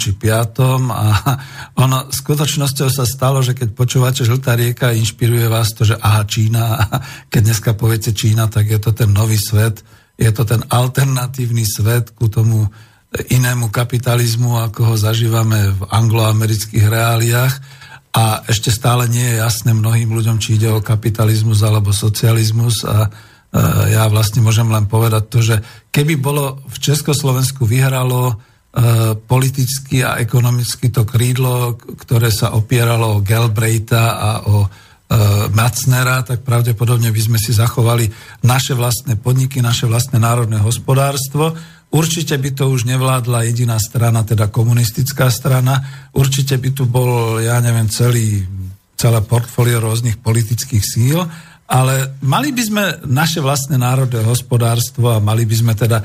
[0.00, 0.64] či 5.
[0.88, 1.06] A
[1.84, 6.64] ono skutočnosťou sa stalo, že keď počúvate Žltá rieka, inšpiruje vás to, že aha, Čína.
[7.32, 9.84] Keď dneska poviete Čína, tak je to ten nový svet,
[10.18, 12.66] je to ten alternatívny svet ku tomu
[13.14, 17.54] inému kapitalizmu, ako ho zažívame v angloamerických reáliách.
[18.12, 22.82] A ešte stále nie je jasné mnohým ľuďom, či ide o kapitalizmus alebo socializmus.
[22.82, 23.10] A e,
[23.94, 25.56] ja vlastne môžem len povedať to, že
[25.94, 28.34] keby bolo v Československu vyhralo e,
[29.14, 34.66] politicky a ekonomicky to krídlo, ktoré sa opieralo o Gelbreita a o
[35.56, 38.12] Macnera, tak pravdepodobne by sme si zachovali
[38.44, 41.56] naše vlastné podniky, naše vlastné národné hospodárstvo
[41.88, 45.80] Určite by to už nevládla jediná strana, teda komunistická strana.
[46.12, 48.44] Určite by tu bol, ja neviem, celý,
[48.92, 51.16] celé portfólio rôznych politických síl,
[51.68, 56.04] ale mali by sme naše vlastné národné hospodárstvo a mali by sme teda e,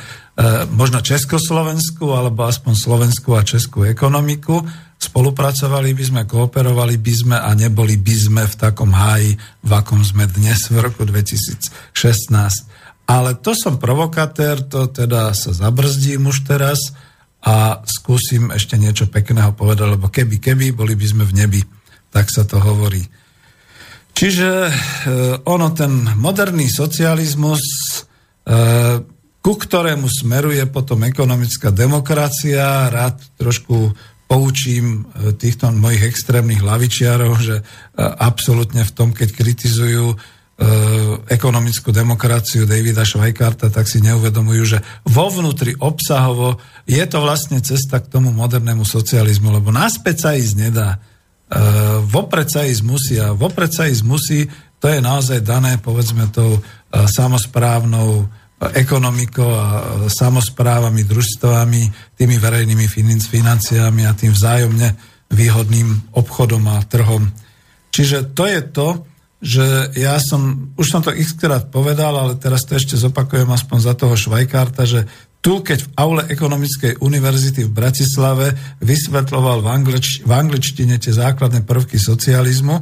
[0.71, 4.63] možno Československu alebo aspoň Slovensku a Českú ekonomiku.
[5.03, 9.99] Spolupracovali by sme, kooperovali by sme a neboli by sme v takom háji, v akom
[9.99, 11.67] sme dnes v roku 2016.
[13.03, 16.95] Ale to som provokatér, to teda sa zabrzdím už teraz
[17.43, 21.61] a skúsim ešte niečo pekného povedať, lebo keby, keby, boli by sme v nebi.
[22.07, 23.03] Tak sa to hovorí.
[24.15, 24.71] Čiže e,
[25.43, 28.55] ono, ten moderný socializmus, e,
[29.43, 33.91] ku ktorému smeruje potom ekonomická demokracia, rád trošku
[34.33, 37.63] poučím e, týchto mojich extrémnych lavičiarov, že e,
[38.01, 40.17] absolútne v tom, keď kritizujú
[40.53, 40.65] E,
[41.33, 47.97] ekonomickú demokraciu Davida Švajkarta, tak si neuvedomujú, že vo vnútri obsahovo je to vlastne cesta
[47.97, 51.01] k tomu modernému socializmu, lebo naspäť sa ísť nedá.
[52.05, 54.45] Vopred sa ísť musí a vopred sa ísť musí,
[54.77, 56.61] to je naozaj dané, povedzme, tou
[56.93, 58.29] samozprávnou
[58.71, 59.67] ekonomikou a
[60.07, 62.85] samozprávami, družstvami, tými verejnými
[63.19, 64.95] financiami a tým vzájomne
[65.33, 67.27] výhodným obchodom a trhom.
[67.89, 68.89] Čiže to je to,
[69.43, 73.79] že ja som, už som to x krát povedal, ale teraz to ešte zopakujem aspoň
[73.83, 75.03] za toho Švajkárta, že
[75.43, 81.67] tu, keď v aule Ekonomickej univerzity v Bratislave vysvetloval v, anglič, v angličtine tie základné
[81.67, 82.79] prvky socializmu,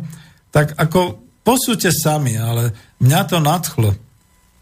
[0.54, 3.98] tak ako posúďte sami, ale mňa to nadchlo.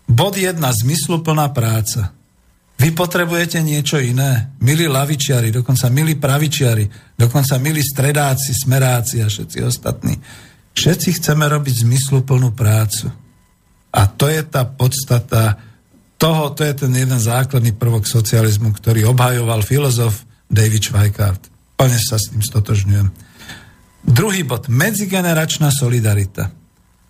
[0.10, 2.12] Bod jedna, zmysluplná práca.
[2.80, 4.56] Vy potrebujete niečo iné.
[4.64, 10.18] Milí lavičiari, dokonca milí pravičiari, dokonca milí stredáci, smeráci a všetci ostatní
[10.80, 13.12] Všetci chceme robiť zmysluplnú prácu.
[13.92, 15.60] A to je tá podstata
[16.16, 21.52] toho, to je ten jeden základný prvok socializmu, ktorý obhajoval filozof David Schweikart.
[21.76, 23.08] Plne sa s tým stotožňujem.
[24.08, 26.48] Druhý bod, medzigeneračná solidarita.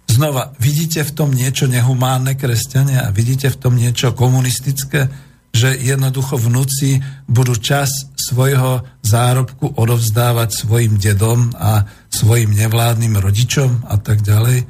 [0.09, 3.05] Znova, vidíte v tom niečo nehumánne kresťania?
[3.05, 5.05] A vidíte v tom niečo komunistické,
[5.53, 6.97] že jednoducho vnúci
[7.29, 14.65] budú čas svojho zárobku odovzdávať svojim dedom a svojim nevládnym rodičom a tak ďalej.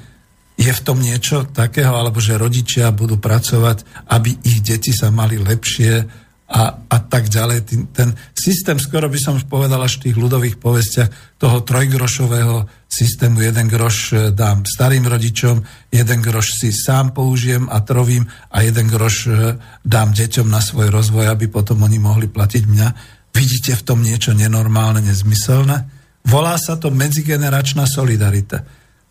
[0.60, 5.40] Je v tom niečo takého, alebo že rodičia budú pracovať, aby ich deti sa mali
[5.40, 6.04] lepšie
[6.50, 7.60] a, a tak ďalej.
[7.62, 13.40] Ten, ten systém, skoro by som povedal až v tých ľudových povestiach, toho trojgrošového systému,
[13.46, 15.62] jeden groš e, dám starým rodičom,
[15.94, 20.90] jeden groš si sám použijem a trovím a jeden groš e, dám deťom na svoj
[20.90, 22.88] rozvoj, aby potom oni mohli platiť mňa.
[23.30, 25.86] Vidíte v tom niečo nenormálne, nezmyselné?
[26.26, 28.66] Volá sa to medzigeneračná solidarita.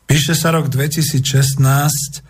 [0.05, 2.28] Píše sa rok 2016,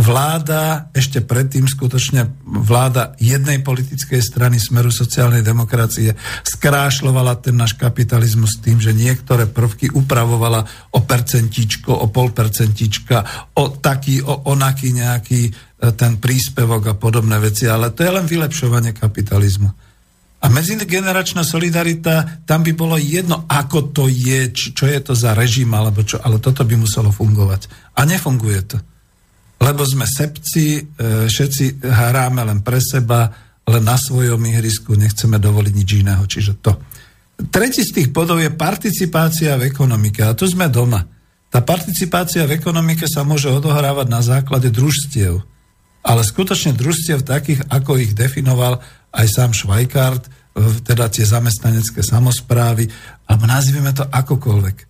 [0.00, 8.58] vláda, ešte predtým skutočne vláda jednej politickej strany Smeru sociálnej demokracie skrášlovala ten náš kapitalizmus
[8.64, 10.64] tým, že niektoré prvky upravovala
[10.96, 15.50] o percentičko, o pol percentička, o taký, o onaký nejaký e,
[15.92, 19.68] ten príspevok a podobné veci, ale to je len vylepšovanie kapitalizmu.
[20.40, 25.68] A medzigeneračná solidarita, tam by bolo jedno, ako to je, čo je to za režim,
[25.76, 27.92] alebo čo, ale toto by muselo fungovať.
[28.00, 28.80] A nefunguje to
[29.60, 33.28] lebo sme sepci, e, všetci hráme len pre seba,
[33.68, 36.24] len na svojom ihrisku, nechceme dovoliť nič iného.
[36.24, 36.72] Čiže to.
[37.52, 40.24] Tretí z tých bodov je participácia v ekonomike.
[40.24, 41.04] A tu sme doma.
[41.52, 45.44] Tá participácia v ekonomike sa môže odohrávať na základe družstiev.
[46.00, 48.80] Ale skutočne družstiev takých, ako ich definoval
[49.12, 50.30] aj sám Švajkart, e,
[50.80, 52.88] teda tie zamestnanecké samozprávy,
[53.28, 54.89] alebo nazvime to akokoľvek.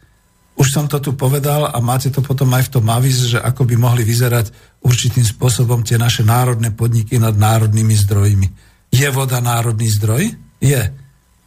[0.60, 3.64] Už som to tu povedal a máte to potom aj v tom aviz, že ako
[3.64, 4.52] by mohli vyzerať
[4.84, 8.48] určitým spôsobom tie naše národné podniky nad národnými zdrojmi.
[8.92, 10.28] Je voda národný zdroj?
[10.60, 10.82] Je.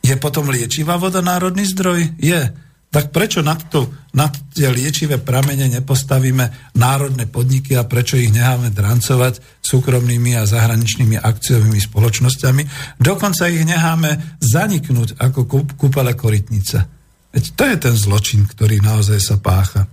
[0.02, 2.18] Je potom liečivá voda národný zdroj?
[2.18, 2.42] Je.
[2.90, 3.86] Tak prečo na, to,
[4.18, 11.22] na tie liečivé pramene nepostavíme národné podniky a prečo ich necháme drancovať súkromnými a zahraničnými
[11.22, 12.98] akciovými spoločnosťami?
[12.98, 17.03] Dokonca ich necháme zaniknúť ako kúpele korytnica.
[17.34, 19.90] Veď to je ten zločin, ktorý naozaj sa pácha.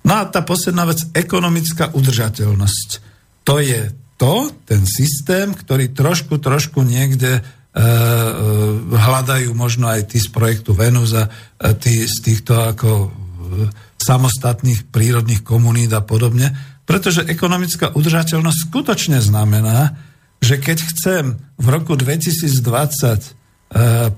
[0.00, 2.88] No a tá posledná vec, ekonomická udržateľnosť.
[3.44, 7.86] To je to, ten systém, ktorý trošku, trošku niekde E, e,
[8.98, 13.14] hľadajú možno aj tí z projektu Venus a e, tí z týchto ako
[13.94, 16.50] samostatných prírodných komunít a podobne,
[16.82, 19.94] pretože ekonomická udržateľnosť skutočne znamená,
[20.42, 21.24] že keď chcem
[21.62, 23.38] v roku 2020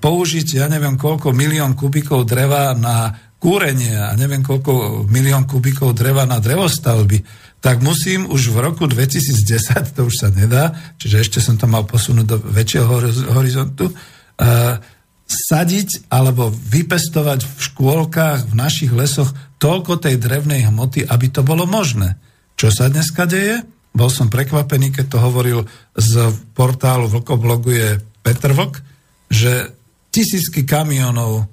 [0.01, 6.25] použiť, ja neviem koľko milión kubikov dreva na kúrenie a neviem koľko milión kubikov dreva
[6.25, 7.21] na drevostavby,
[7.61, 11.85] tak musím už v roku 2010, to už sa nedá, čiže ešte som to mal
[11.85, 12.87] posunúť do väčšieho
[13.35, 14.79] horizontu, uh,
[15.27, 21.65] sadiť alebo vypestovať v škôlkach, v našich lesoch toľko tej drevnej hmoty, aby to bolo
[21.65, 22.19] možné.
[22.59, 23.65] Čo sa dneska deje?
[23.93, 25.59] Bol som prekvapený, keď to hovoril
[25.97, 27.89] z portálu Vlkoblogu je
[28.25, 28.92] Petr Vlk,
[29.33, 29.73] že
[30.13, 31.47] tisícky kamionov uh,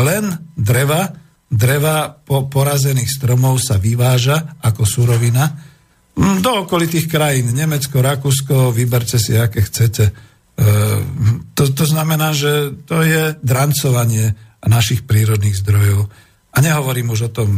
[0.00, 1.12] len dreva
[1.54, 5.46] dreva po porazených stromov sa vyváža ako surovina
[6.18, 10.10] mm, do okolitých krajín, Nemecko, Rakúsko, vyberte si, aké chcete.
[10.10, 10.12] E,
[11.54, 14.34] to, to znamená, že to je drancovanie
[14.66, 16.10] našich prírodných zdrojov.
[16.54, 17.48] A nehovorím už o tom,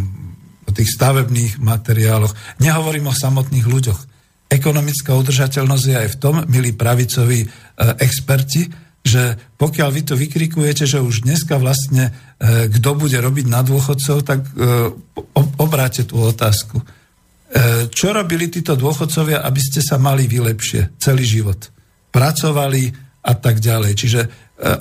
[0.69, 4.01] o tých stavebných materiáloch, nehovorím o samotných ľuďoch.
[4.47, 7.49] Ekonomická udržateľnosť je aj v tom, milí pravicoví e,
[8.05, 8.69] experti,
[9.17, 14.17] že pokiaľ vy to vykrikujete, že už dneska vlastne e, kto bude robiť na dôchodcov,
[14.29, 14.51] tak e,
[15.57, 16.77] obráte tú otázku.
[16.77, 16.85] E,
[17.89, 21.73] čo robili títo dôchodcovia, aby ste sa mali vylepšie celý život?
[22.13, 22.93] Pracovali
[23.25, 23.93] a tak ďalej.
[23.97, 24.29] Čiže e,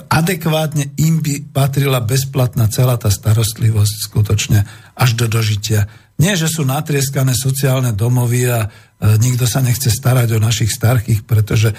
[0.06, 4.60] adekvátne im by patrila bezplatná celá tá starostlivosť skutočne
[4.92, 5.88] až do dožitia.
[6.20, 11.68] Nie, že sú natrieskané sociálne domovy a nikto sa nechce starať o našich starkých, pretože
[11.68, 11.76] e,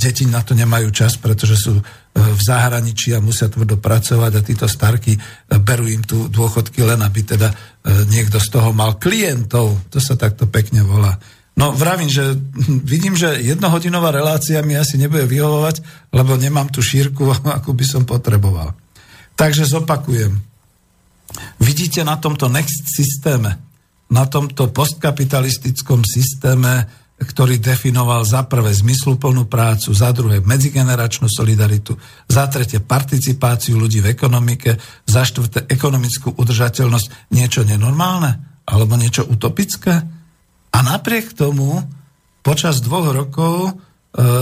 [0.00, 1.82] deti na to nemajú čas, pretože sú e,
[2.16, 5.20] v zahraničí a musia tvrdo pracovať a títo starky e,
[5.60, 7.54] berú im tu dôchodky len, aby teda e,
[8.08, 9.92] niekto z toho mal klientov.
[9.92, 11.20] To sa takto pekne volá.
[11.60, 12.32] No vravím, že
[12.92, 15.84] vidím, že jednohodinová relácia mi asi nebude vyhovovať,
[16.16, 17.28] lebo nemám tú šírku,
[17.60, 18.72] ako by som potreboval.
[19.36, 20.40] Takže zopakujem.
[21.60, 23.69] Vidíte na tomto next systéme,
[24.10, 26.90] na tomto postkapitalistickom systéme,
[27.20, 31.94] ktorý definoval za prvé zmysluplnú prácu, za druhé medzigeneračnú solidaritu,
[32.26, 39.94] za tretie participáciu ľudí v ekonomike, za štvrté ekonomickú udržateľnosť, niečo nenormálne alebo niečo utopické.
[40.70, 41.84] A napriek tomu
[42.40, 43.72] počas dvoch rokov e,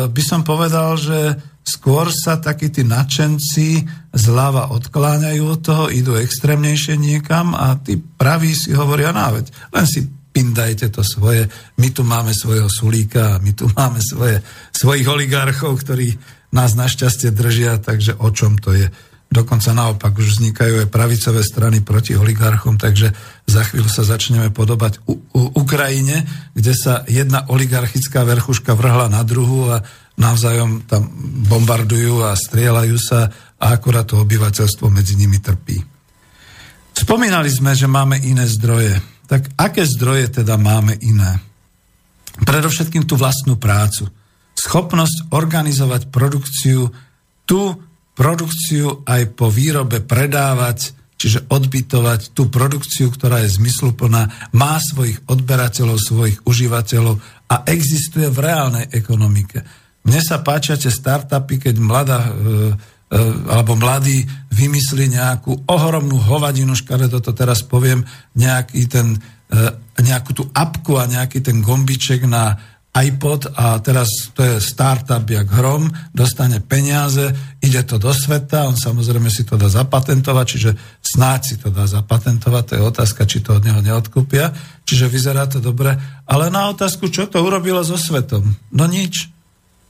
[0.06, 1.34] by som povedal, že
[1.68, 3.84] skôr sa takí tí nadšenci
[4.16, 9.84] zľava odkláňajú od toho, idú extrémnejšie niekam a tí praví si hovoria, no veď len
[9.84, 14.40] si pindajte to svoje, my tu máme svojho sulíka, my tu máme svoje,
[14.72, 16.16] svojich oligarchov, ktorí
[16.54, 18.88] nás našťastie držia, takže o čom to je.
[19.28, 23.12] Dokonca naopak už vznikajú aj pravicové strany proti oligarchom, takže
[23.44, 26.24] za chvíľu sa začneme podobať u, u Ukrajine,
[26.56, 29.84] kde sa jedna oligarchická verchuška vrhla na druhu a
[30.18, 31.06] navzájom tam
[31.46, 35.78] bombardujú a strieľajú sa a akorát to obyvateľstvo medzi nimi trpí.
[36.98, 38.98] Spomínali sme, že máme iné zdroje.
[39.30, 41.38] Tak aké zdroje teda máme iné?
[42.42, 44.10] Predovšetkým tú vlastnú prácu.
[44.58, 46.90] Schopnosť organizovať produkciu,
[47.46, 47.62] tú
[48.18, 55.98] produkciu aj po výrobe predávať, čiže odbytovať tú produkciu, ktorá je zmysluplná, má svojich odberateľov,
[55.98, 57.18] svojich užívateľov
[57.50, 59.62] a existuje v reálnej ekonomike.
[60.08, 62.34] Mne sa páčia tie startupy, keď mladá e, e,
[63.52, 64.24] alebo mladí
[64.56, 69.20] vymyslí nejakú ohromnú hovadinu, škaredo to teraz poviem, nejaký ten,
[69.52, 69.56] e,
[70.00, 72.56] nejakú tú apku a nejaký ten gombiček na
[72.96, 77.30] iPod a teraz to je startup jak hrom, dostane peniaze,
[77.60, 80.70] ide to do sveta, on samozrejme si to dá zapatentovať, čiže
[81.04, 84.50] snáď si to dá zapatentovať, to je otázka, či to od neho neodkúpia,
[84.88, 85.94] čiže vyzerá to dobre,
[86.26, 88.56] ale na otázku, čo to urobilo so svetom?
[88.72, 89.37] No nič.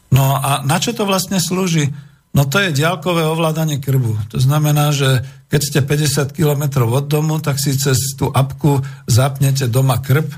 [0.09, 1.93] No a na čo to vlastne slúži?
[2.37, 4.37] No to je diaľkové ovládanie krbu.
[4.37, 9.65] To znamená, že keď ste 50 km od domu, tak si cez tú apku zapnete
[9.67, 10.29] doma krb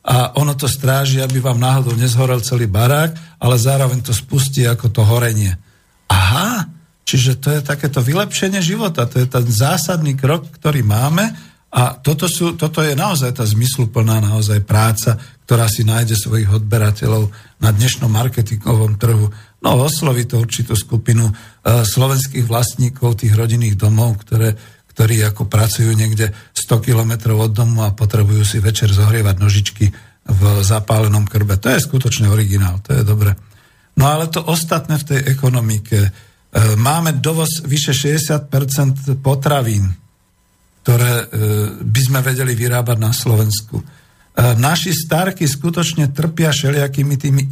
[0.00, 3.12] a ono to stráži, aby vám náhodou nezhorel celý barák,
[3.42, 5.52] ale zároveň to spustí ako to horenie.
[6.08, 6.64] Aha,
[7.04, 12.26] čiže to je takéto vylepšenie života, to je ten zásadný krok, ktorý máme A toto,
[12.26, 15.14] sú, toto je naozaj tá zmysluplná naozaj práca,
[15.46, 17.30] ktorá si nájde svojich odberateľov
[17.62, 19.30] na dnešnom marketingovom trhu.
[19.62, 24.58] No osloví to určitú skupinu uh, slovenských vlastníkov tých rodinných domov, ktoré,
[24.90, 29.94] ktorí ako pracujú niekde 100 kilometrov od domu a potrebujú si večer zohrievať nožičky
[30.26, 31.54] v zapálenom krbe.
[31.62, 33.38] To je skutočne originál, to je dobre.
[33.94, 35.98] No ale to ostatné v tej ekonomike.
[36.02, 40.09] Uh, máme dovoz vyše 60% potravín
[40.82, 41.24] ktoré e,
[41.84, 43.80] by sme vedeli vyrábať na Slovensku.
[43.80, 43.84] E,
[44.56, 47.42] naši starky skutočne trpia všelijakými tými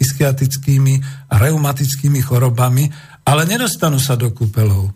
[0.00, 0.94] ischiatickými
[1.28, 2.88] a reumatickými chorobami,
[3.24, 4.92] ale nedostanú sa do kúpelov.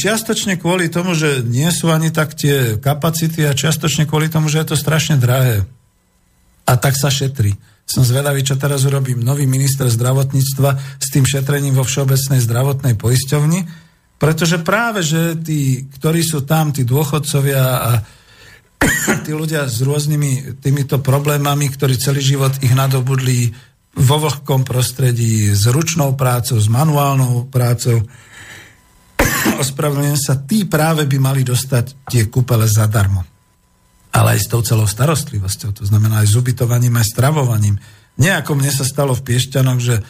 [0.00, 4.62] Čiastočne kvôli tomu, že nie sú ani tak tie kapacity a čiastočne kvôli tomu, že
[4.62, 5.64] je to strašne drahé.
[6.66, 7.54] A tak sa šetrí.
[7.86, 13.85] Som zvedavý, čo teraz urobím nový minister zdravotníctva s tým šetrením vo Všeobecnej zdravotnej poisťovni,
[14.16, 17.90] pretože práve, že tí, ktorí sú tam, tí dôchodcovia a
[19.24, 23.52] tí ľudia s rôznymi týmito problémami, ktorí celý život ich nadobudli
[23.96, 28.04] vo vlhkom prostredí, s ručnou prácou, s manuálnou prácou,
[29.64, 33.24] ospravedlňujem sa, tí práve by mali dostať tie kúpele zadarmo.
[34.16, 37.76] Ale aj s tou celou starostlivosťou, to znamená aj s ubytovaním, aj stravovaním.
[38.16, 40.00] Nie ako mne sa stalo v Piešťanoch, že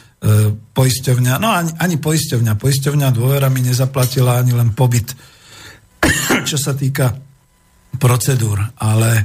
[0.72, 5.12] poisťovňa, no ani, ani poisťovňa, poisťovňa dôvera mi nezaplatila ani len pobyt,
[6.48, 7.12] čo sa týka
[8.00, 9.24] procedúr, ale e,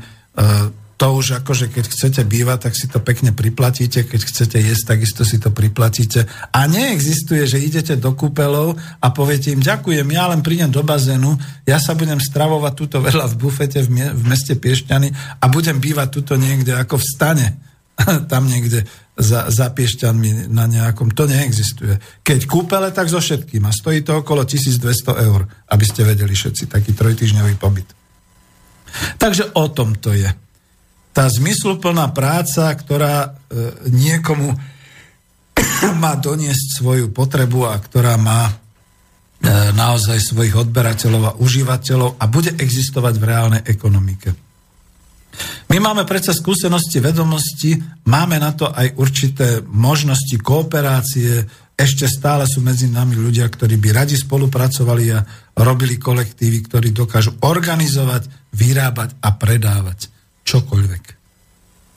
[1.02, 5.26] to už akože keď chcete bývať, tak si to pekne priplatíte, keď chcete jesť, takisto
[5.26, 6.30] si to priplatíte.
[6.54, 11.34] A neexistuje, že idete do kúpelov a poviete im, ďakujem, ja len prídem do bazénu,
[11.66, 16.38] ja sa budem stravovať túto veľa v bufete v meste Piešťany a budem bývať tuto
[16.38, 17.71] niekde ako v stane
[18.32, 18.86] tam niekde
[19.18, 21.14] za, za piešťanmi na nejakom.
[21.14, 22.24] To neexistuje.
[22.26, 23.62] Keď kúpele, tak so všetkým.
[23.68, 27.88] A stojí to okolo 1200 eur, aby ste vedeli všetci, taký trojtyžňový pobyt.
[29.22, 30.28] Takže o tom to je.
[31.12, 33.30] Tá zmysluplná práca, ktorá e,
[33.92, 34.56] niekomu
[36.04, 38.54] má doniesť svoju potrebu a ktorá má e,
[39.76, 44.41] naozaj svojich odberateľov a užívateľov a bude existovať v reálnej ekonomike.
[45.72, 51.48] My máme predsa skúsenosti, vedomosti, máme na to aj určité možnosti kooperácie,
[51.82, 55.26] ešte stále sú medzi nami ľudia, ktorí by radi spolupracovali a
[55.58, 60.14] robili kolektívy, ktorí dokážu organizovať, vyrábať a predávať
[60.46, 61.04] čokoľvek.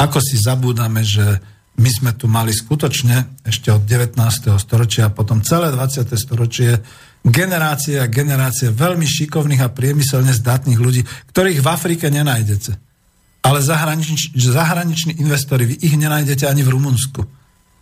[0.00, 1.42] Ako si zabúdame, že
[1.74, 4.16] my sme tu mali skutočne ešte od 19.
[4.56, 6.06] storočia a potom celé 20.
[6.16, 6.80] storočie
[7.20, 11.02] generácie a generácie veľmi šikovných a priemyselne zdatných ľudí,
[11.34, 12.83] ktorých v Afrike nenájdete
[13.44, 17.20] ale zahranič, zahraniční investori, vy ich nenájdete ani v Rumunsku,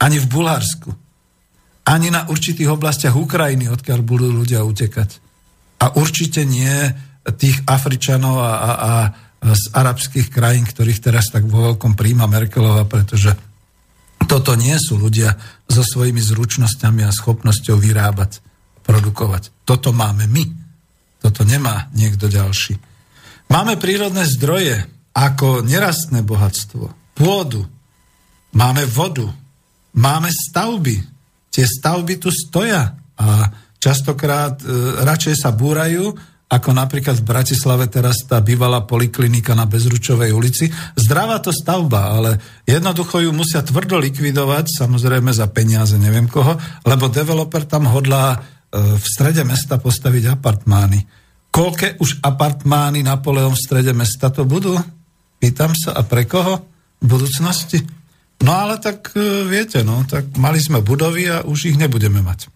[0.03, 0.91] ani v Bulharsku,
[1.87, 5.23] ani na určitých oblastiach Ukrajiny, odkiaľ budú ľudia utekať.
[5.79, 6.91] A určite nie
[7.39, 8.91] tých Afričanov a, a, a
[9.55, 13.35] z arabských krajín, ktorých teraz tak vo veľkom príjma Merkelova, pretože
[14.27, 15.35] toto nie sú ľudia
[15.67, 18.43] so svojimi zručnosťami a schopnosťou vyrábať,
[18.83, 19.67] produkovať.
[19.67, 20.45] Toto máme my.
[21.23, 22.79] Toto nemá niekto ďalší.
[23.51, 27.69] Máme prírodné zdroje, ako nerastné bohatstvo, pôdu,
[28.57, 29.29] máme vodu,
[29.97, 30.97] máme stavby.
[31.53, 33.29] Tie stavby tu stoja a
[33.77, 34.65] častokrát e,
[35.05, 36.17] radšej sa búrajú,
[36.53, 40.69] ako napríklad v Bratislave teraz tá bývalá poliklinika na Bezručovej ulici.
[40.97, 42.37] Zdravá to stavba, ale
[42.69, 48.39] jednoducho ju musia tvrdo likvidovať, samozrejme za peniaze neviem koho, lebo developer tam hodlá e,
[48.97, 51.01] v strede mesta postaviť apartmány.
[51.53, 54.73] Koľké už apartmány Napoleon v strede mesta to budú?
[55.43, 56.63] Pýtam sa, a pre koho
[57.03, 57.83] v budúcnosti?
[58.47, 62.47] No ale tak e, viete, no, tak mali sme budovy a už ich nebudeme mať.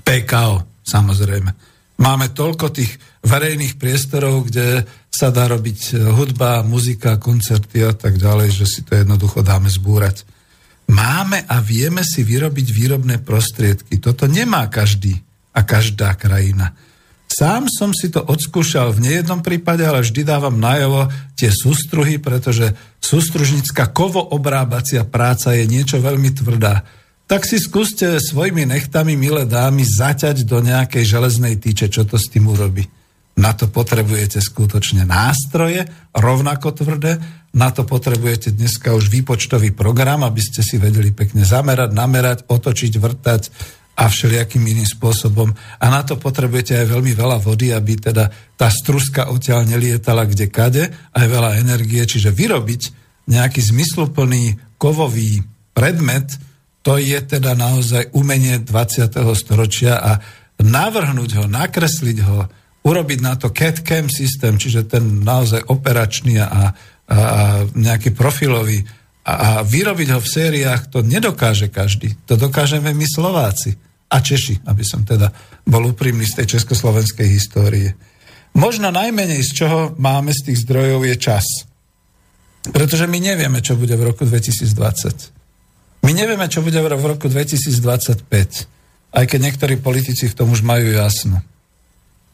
[0.00, 1.52] PKO, samozrejme.
[2.00, 8.16] Máme toľko tých verejných priestorov, kde sa dá robiť e, hudba, muzika, koncerty a tak
[8.16, 10.24] ďalej, že si to jednoducho dáme zbúrať.
[10.88, 14.00] Máme a vieme si vyrobiť výrobné prostriedky.
[14.00, 15.20] Toto nemá každý
[15.52, 16.72] a každá krajina.
[17.30, 21.06] Sám som si to odskúšal v nejednom prípade, ale vždy dávam najavo
[21.38, 26.82] tie sústruhy, pretože sústružnická kovoobrábacia práca je niečo veľmi tvrdá.
[27.30, 32.26] Tak si skúste svojimi nechtami, milé dámy, zaťať do nejakej železnej týče, čo to s
[32.26, 32.90] tým urobí.
[33.38, 37.22] Na to potrebujete skutočne nástroje, rovnako tvrdé,
[37.54, 42.92] na to potrebujete dneska už výpočtový program, aby ste si vedeli pekne zamerať, namerať, otočiť,
[42.98, 43.42] vrtať,
[44.00, 45.52] a všelijakým iným spôsobom.
[45.76, 50.48] A na to potrebujete aj veľmi veľa vody, aby teda tá struska odtiaľ nelietala kde
[50.48, 52.82] kade, aj veľa energie, čiže vyrobiť
[53.28, 55.44] nejaký zmysluplný kovový
[55.76, 56.32] predmet,
[56.80, 59.20] to je teda naozaj umenie 20.
[59.36, 60.16] storočia a
[60.56, 62.48] navrhnúť ho, nakresliť ho,
[62.80, 66.64] urobiť na to CAD-CAM systém, čiže ten naozaj operačný a, a, a
[67.76, 68.80] nejaký profilový
[69.28, 72.16] a, vyrobiť ho v sériách, to nedokáže každý.
[72.24, 75.30] To dokážeme my Slováci a Češi, aby som teda
[75.62, 77.94] bol úprimný z tej československej histórie.
[78.58, 81.46] Možno najmenej z čoho máme z tých zdrojov je čas.
[82.66, 86.02] Pretože my nevieme, čo bude v roku 2020.
[86.02, 88.26] My nevieme, čo bude v roku 2025.
[89.10, 91.40] Aj keď niektorí politici v tom už majú jasno.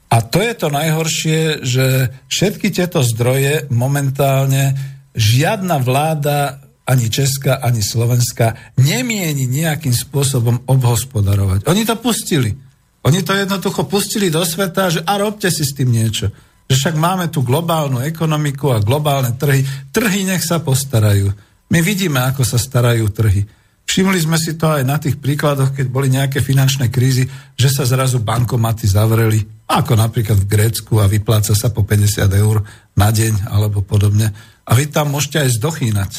[0.06, 4.72] A to je to najhoršie, že všetky tieto zdroje momentálne
[5.18, 11.66] žiadna vláda, ani Česká, ani Slovenská, nemieni nejakým spôsobom obhospodarovať.
[11.66, 12.54] Oni to pustili.
[13.02, 16.30] Oni to jednoducho pustili do sveta, že a robte si s tým niečo.
[16.66, 19.62] Že však máme tu globálnu ekonomiku a globálne trhy.
[19.90, 21.30] Trhy nech sa postarajú.
[21.70, 23.46] My vidíme, ako sa starajú trhy.
[23.86, 27.86] Všimli sme si to aj na tých príkladoch, keď boli nejaké finančné krízy, že sa
[27.86, 32.66] zrazu bankomaty zavreli, ako napríklad v Grécku a vypláca sa po 50 eur
[32.98, 34.34] na deň alebo podobne.
[34.66, 36.12] A vy tam môžete aj zdochýnať.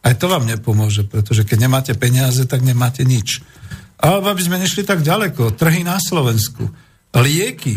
[0.00, 3.44] Aj to vám nepomôže, pretože keď nemáte peniaze, tak nemáte nič.
[4.00, 6.64] Alebo aby sme nešli tak ďaleko, trhy na Slovensku,
[7.12, 7.76] lieky,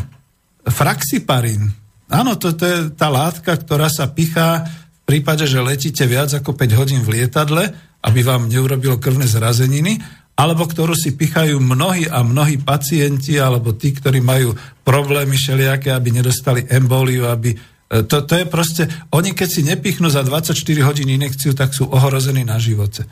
[0.63, 1.75] fraxiparín.
[2.07, 4.63] Áno, to, to je tá látka, ktorá sa pichá
[5.03, 9.99] v prípade, že letíte viac ako 5 hodín v lietadle, aby vám neurobilo krvné zrazeniny,
[10.33, 16.09] alebo ktorú si pichajú mnohí a mnohí pacienti, alebo tí, ktorí majú problémy všelijaké, aby
[16.15, 17.53] nedostali emboliu, aby...
[17.93, 18.89] E, to, to je proste...
[19.13, 23.05] Oni keď si nepichnú za 24 hodín inekciu, tak sú ohrození na živote.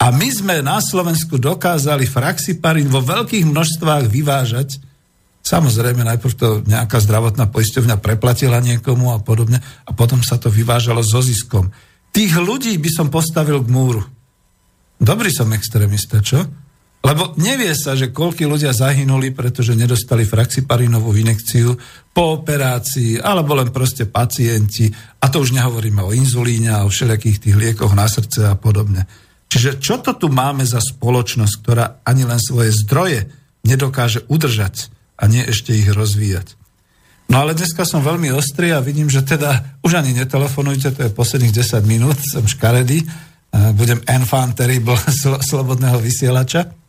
[0.00, 4.80] A my sme na Slovensku dokázali fraxiparín vo veľkých množstvách vyvážať,
[5.44, 11.04] Samozrejme, najprv to nejaká zdravotná poisťovňa preplatila niekomu a podobne a potom sa to vyvážalo
[11.04, 11.68] so ziskom.
[12.16, 14.00] Tých ľudí by som postavil k múru.
[14.96, 16.48] Dobrý som extrémista, čo?
[17.04, 21.76] Lebo nevie sa, že koľky ľudia zahynuli, pretože nedostali fraxiparinovú inekciu
[22.16, 24.88] po operácii, alebo len proste pacienti.
[25.20, 29.04] A to už nehovoríme o inzulíne a o všelijakých tých liekoch na srdce a podobne.
[29.52, 33.28] Čiže čo to tu máme za spoločnosť, ktorá ani len svoje zdroje
[33.68, 34.94] nedokáže udržať?
[35.18, 36.58] a nie ešte ich rozvíjať.
[37.30, 41.16] No ale dneska som veľmi ostrý a vidím, že teda už ani netelefonujte, to je
[41.16, 43.00] posledných 10 minút, som škaredý,
[43.78, 44.98] budem enfant terrible
[45.48, 46.83] slobodného vysielača.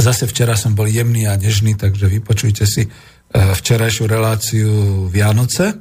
[0.00, 2.88] Zase včera som bol jemný a nežný, takže vypočujte si e,
[3.32, 4.70] včerajšiu reláciu
[5.12, 5.76] Vianoce.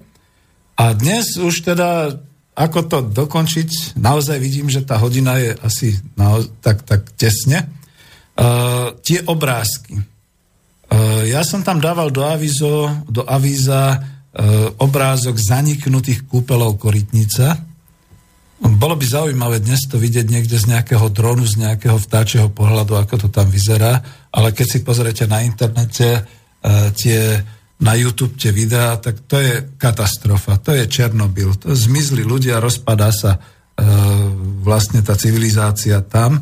[0.77, 2.11] A dnes už teda,
[2.53, 7.73] ako to dokončiť, naozaj vidím, že tá hodina je asi naoz- tak, tak tesne.
[8.37, 9.97] Uh, tie obrázky
[10.87, 17.66] Eh, ja som tam dával do, avizo, do avíza eh, obrázok zaniknutých kúpelov Korytnica.
[18.57, 23.15] Bolo by zaujímavé dnes to vidieť niekde z nejakého dronu, z nejakého vtáčieho pohľadu, ako
[23.25, 24.01] to tam vyzerá,
[24.33, 27.41] ale keď si pozriete na internete eh, tie,
[27.81, 33.13] na YouTube tie videá, tak to je katastrofa, to je Černobyl, to zmizli ľudia, rozpadá
[33.13, 33.37] sa
[34.65, 36.41] vlastne tá civilizácia tam.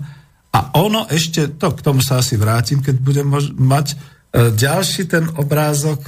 [0.56, 3.28] A ono ešte, to k tomu sa asi vrátim, keď budem
[3.60, 4.00] mať
[4.36, 6.04] E, ďalší ten obrázok,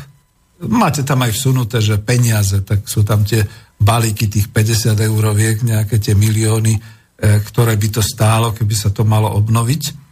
[0.68, 3.48] máte tam aj vsunuté, že peniaze, tak sú tam tie
[3.78, 6.82] balíky tých 50 euroviek, nejaké tie milióny, e,
[7.46, 10.08] ktoré by to stálo, keby sa to malo obnoviť.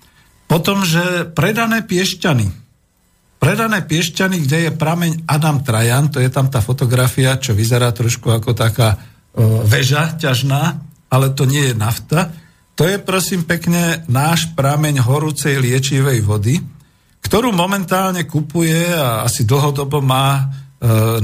[0.45, 2.47] Potom, že predané piešťany.
[3.41, 8.30] Predané piešťany, kde je prameň Adam Trajan, to je tam tá fotografia, čo vyzerá trošku
[8.30, 8.97] ako taká e,
[9.66, 12.32] väža ťažná, ale to nie je nafta.
[12.76, 16.59] To je prosím pekne náš prameň horúcej liečivej vody,
[17.26, 20.43] ktorú momentálne kupuje a asi dlhodobo má e,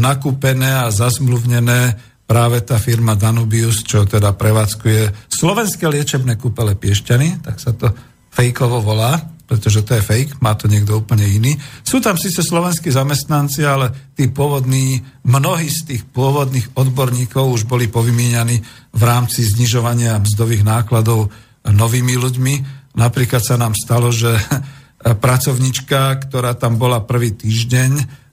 [0.02, 7.60] nakúpené a zazmluvnené práve tá firma Danubius, čo teda prevádzkuje slovenské liečebné kúpele Piešťany, tak
[7.60, 7.92] sa to
[8.32, 9.20] fejkovo volá,
[9.52, 11.60] pretože to je fake, má to niekto úplne iný.
[11.84, 17.92] Sú tam síce slovenskí zamestnanci, ale tí pôvodní, mnohí z tých pôvodných odborníkov už boli
[17.92, 18.64] povymieňaní
[18.96, 21.28] v rámci znižovania mzdových nákladov
[21.68, 22.54] novými ľuďmi.
[22.96, 24.32] Napríklad sa nám stalo, že
[25.28, 28.24] pracovnička, ktorá tam bola prvý týždeň,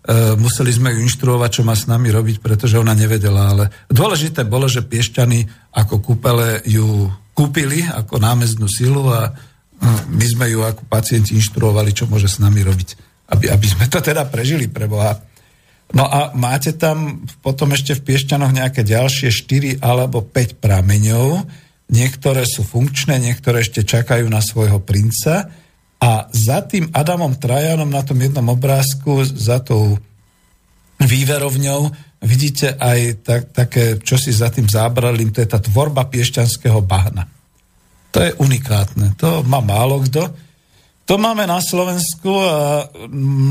[0.41, 4.65] museli sme ju inštruovať, čo má s nami robiť, pretože ona nevedela, ale dôležité bolo,
[4.65, 9.31] že Piešťany ako kúpele ju kúpili ako námeznú silu a
[10.11, 12.89] my sme ju ako pacienti inštruovali, čo môže s nami robiť,
[13.31, 15.15] aby, aby sme to teda prežili pre Boha.
[15.95, 21.47] No a máte tam potom ešte v Piešťanoch nejaké ďalšie 4 alebo 5 prameňov,
[21.93, 25.49] niektoré sú funkčné, niektoré ešte čakajú na svojho princa,
[25.99, 29.99] a za tým Adamom Trajanom na tom jednom obrázku, za tou
[31.03, 31.91] výverovňou,
[32.23, 37.27] vidíte aj tak, také, čo si za tým zábralím, to je tá tvorba piešťanského bahna.
[38.15, 40.31] To je unikátne, to má málo kto.
[41.09, 42.85] To máme na Slovensku a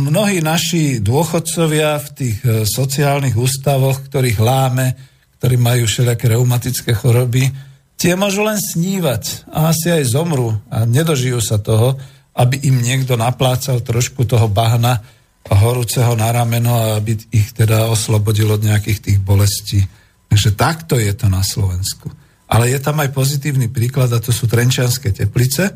[0.08, 4.94] mnohí naši dôchodcovia v tých e, sociálnych ústavoch, ktorých láme,
[5.42, 7.50] ktorí majú všelijaké reumatické choroby,
[7.98, 11.98] tie môžu len snívať a asi aj zomru a nedožijú sa toho,
[12.38, 15.02] aby im niekto naplácal trošku toho bahna
[15.50, 19.82] horúceho na rameno a aby ich teda oslobodil od nejakých tých bolestí.
[20.28, 22.14] Takže takto je to na Slovensku.
[22.48, 25.76] Ale je tam aj pozitívny príklad a to sú Trenčianské teplice,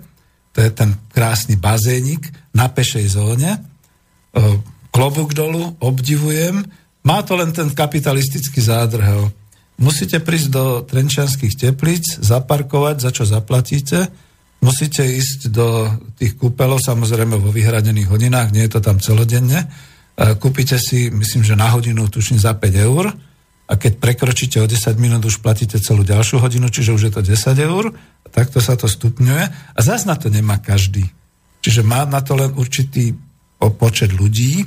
[0.52, 3.64] to je ten krásny bazénik na pešej zóne.
[4.92, 6.68] Klobúk dolu, obdivujem.
[7.08, 9.32] Má to len ten kapitalistický zádrhel.
[9.80, 14.12] Musíte prísť do Trenčianských teplíc, zaparkovať, za čo zaplatíte.
[14.62, 15.90] Musíte ísť do
[16.22, 19.66] tých kúpelov, samozrejme vo vyhradených hodinách, nie je to tam celodenne.
[20.38, 23.10] Kúpite si, myslím, že na hodinu, tuším, za 5 eur
[23.66, 27.22] a keď prekročíte o 10 minút, už platíte celú ďalšiu hodinu, čiže už je to
[27.26, 27.90] 10 eur,
[28.30, 31.10] takto sa to stupňuje a zás na to nemá každý.
[31.66, 33.18] Čiže má na to len určitý
[33.58, 34.66] počet ľudí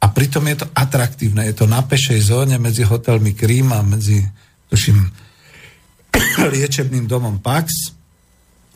[0.00, 1.44] a pritom je to atraktívne.
[1.46, 4.26] Je to na pešej zóne medzi hotelmi Krím a medzi,
[4.72, 5.06] tuším,
[6.54, 7.99] liečebným domom Pax.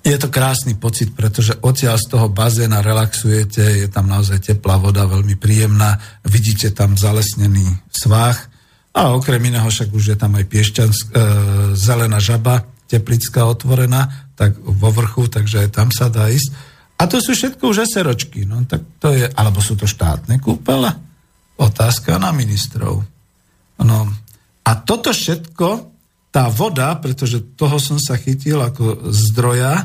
[0.05, 5.09] Je to krásny pocit, pretože odtiaľ z toho bazéna relaxujete, je tam naozaj teplá voda,
[5.09, 5.97] veľmi príjemná,
[6.29, 8.53] vidíte tam zalesnený svách
[8.93, 11.15] a okrem iného však už je tam aj piešťansk, e,
[11.73, 16.53] zelená žaba, teplická otvorená, tak vo vrchu, takže aj tam sa dá ísť.
[17.01, 20.93] A to sú všetko už eseročky, no tak to je, alebo sú to štátne kúpele?
[21.59, 23.03] Otázka na ministrov.
[23.83, 23.99] No.
[24.69, 25.94] A toto všetko,
[26.35, 29.85] tá voda, pretože toho som sa chytil ako zdroja e,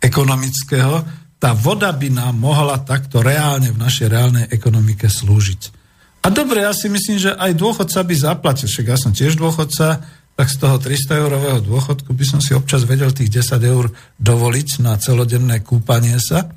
[0.00, 1.04] ekonomického,
[1.36, 5.76] tá voda by nám mohla takto reálne v našej reálnej ekonomike slúžiť.
[6.24, 10.00] A dobre, ja si myslím, že aj dôchodca by zaplatil, však ja som tiež dôchodca,
[10.32, 14.80] tak z toho 300 eurového dôchodku by som si občas vedel tých 10 eur dovoliť
[14.80, 16.48] na celodenné kúpanie sa,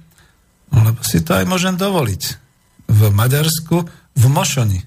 [0.72, 2.24] lebo si to aj môžem dovoliť.
[2.88, 3.84] V Maďarsku,
[4.16, 4.80] v Mošoni,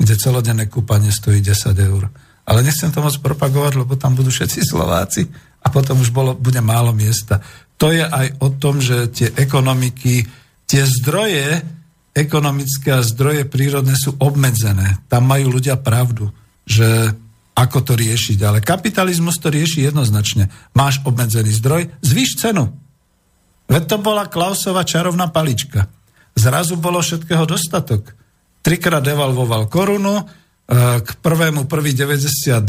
[0.00, 2.08] kde celodenné kúpanie stojí 10 eur.
[2.42, 5.30] Ale nechcem to moc propagovať, lebo tam budú všetci Slováci
[5.62, 7.38] a potom už bolo, bude málo miesta.
[7.78, 10.26] To je aj o tom, že tie ekonomiky,
[10.66, 11.62] tie zdroje,
[12.12, 15.06] ekonomické a zdroje prírodné sú obmedzené.
[15.06, 16.28] Tam majú ľudia pravdu,
[16.66, 17.14] že
[17.52, 18.38] ako to riešiť.
[18.42, 20.48] Ale kapitalizmus to rieši jednoznačne.
[20.74, 22.72] Máš obmedzený zdroj, zvýš cenu.
[23.70, 25.88] Veď to bola Klausova čarovná palička.
[26.32, 28.12] Zrazu bolo všetkého dostatok.
[28.64, 30.24] Trikrát devalvoval korunu,
[30.70, 32.64] k prvému prvý 92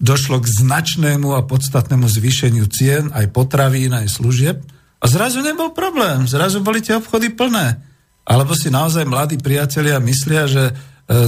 [0.00, 4.64] došlo k značnému a podstatnému zvýšeniu cien, aj potravín, aj služieb.
[5.00, 6.24] A zrazu nebol problém.
[6.24, 7.80] Zrazu boli tie obchody plné.
[8.24, 10.72] Alebo si naozaj mladí priatelia myslia, že e,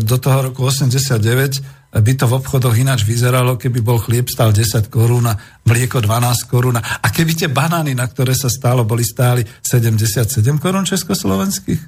[0.01, 4.89] do toho roku 89 by to v obchodoch ináč vyzeralo, keby bol chlieb stál 10
[4.89, 5.37] korún a
[5.69, 6.81] mlieko 12 korún.
[6.81, 11.81] A keby tie banány, na ktoré sa stálo, boli stáli 77 korún československých,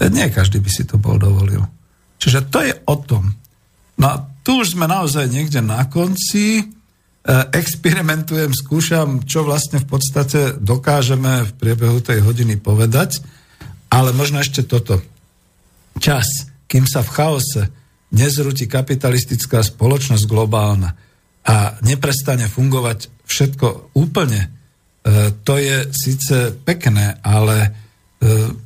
[0.00, 1.64] e, nie každý by si to bol dovolil.
[2.16, 3.41] Čiže to je o tom.
[4.02, 6.64] No a tu už sme naozaj niekde na konci, e,
[7.54, 13.22] experimentujem, skúšam, čo vlastne v podstate dokážeme v priebehu tej hodiny povedať.
[13.94, 14.98] Ale možno ešte toto.
[16.02, 17.62] Čas, kým sa v chaose
[18.10, 20.90] nezrúti kapitalistická spoločnosť globálna
[21.46, 24.50] a neprestane fungovať všetko úplne,
[25.06, 27.70] e, to je síce pekné, ale e,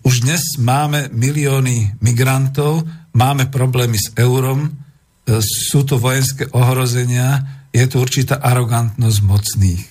[0.01, 4.86] už dnes máme milióny migrantov, máme problémy s eurom,
[5.27, 7.43] sú tu vojenské ohrozenia,
[7.75, 9.85] je tu určitá arogantnosť mocných.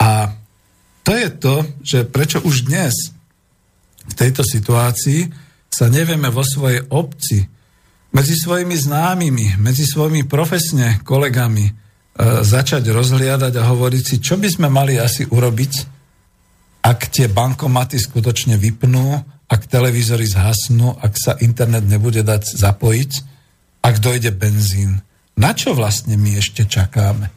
[0.00, 0.32] A
[1.04, 1.54] to je to,
[1.84, 3.12] že prečo už dnes
[4.08, 5.28] v tejto situácii
[5.68, 7.44] sa nevieme vo svojej obci,
[8.14, 11.72] medzi svojimi známymi, medzi svojimi profesne kolegami e,
[12.46, 15.72] začať rozhliadať a hovoriť si, čo by sme mali asi urobiť,
[16.84, 19.18] ak tie bankomaty skutočne vypnú,
[19.50, 23.33] ak televízory zhasnú, ak sa internet nebude dať zapojiť,
[23.84, 25.04] ak dojde benzín.
[25.36, 27.28] Na čo vlastne my ešte čakáme?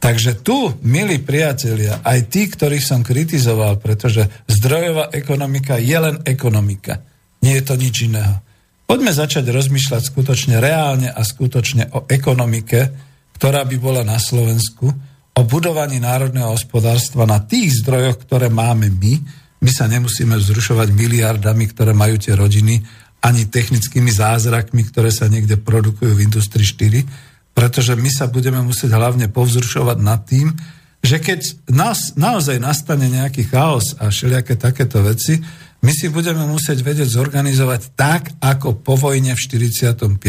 [0.00, 7.04] Takže tu, milí priatelia, aj tí, ktorých som kritizoval, pretože zdrojová ekonomika je len ekonomika.
[7.44, 8.40] Nie je to nič iného.
[8.88, 12.90] Poďme začať rozmýšľať skutočne reálne a skutočne o ekonomike,
[13.36, 14.88] ktorá by bola na Slovensku,
[15.36, 19.14] o budovaní národného hospodárstva na tých zdrojoch, ktoré máme my.
[19.60, 22.80] My sa nemusíme vzrušovať miliardami, ktoré majú tie rodiny,
[23.20, 28.96] ani technickými zázrakmi, ktoré sa niekde produkujú v Industrii 4, pretože my sa budeme musieť
[28.96, 30.56] hlavne povzrušovať nad tým,
[31.00, 31.40] že keď
[31.72, 35.40] nás, naozaj nastane nejaký chaos a všelijaké takéto veci,
[35.80, 40.20] my si budeme musieť vedieť zorganizovať tak, ako po vojne v 45.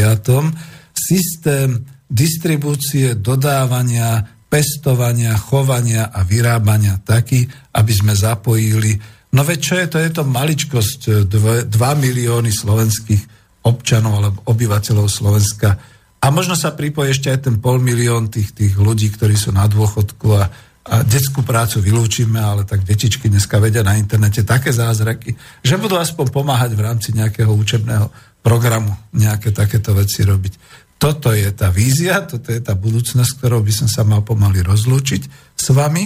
[0.95, 8.99] systém distribúcie, dodávania, pestovania, chovania a vyrábania taký, aby sme zapojili
[9.31, 9.97] No veď čo je to?
[9.99, 13.23] Je to maličkosť 2 milióny slovenských
[13.63, 15.79] občanov alebo obyvateľov Slovenska.
[16.21, 19.65] A možno sa pripojí ešte aj ten pol milión tých, tých ľudí, ktorí sú na
[19.65, 20.43] dôchodku a,
[20.85, 25.33] a detskú prácu vylúčime, ale tak detičky dneska vedia na internete také zázraky,
[25.65, 28.11] že budú aspoň pomáhať v rámci nejakého učebného
[28.45, 30.53] programu nejaké takéto veci robiť.
[31.01, 35.21] Toto je tá vízia, toto je tá budúcnosť, ktorou by som sa mal pomaly rozlúčiť
[35.57, 36.05] s vami.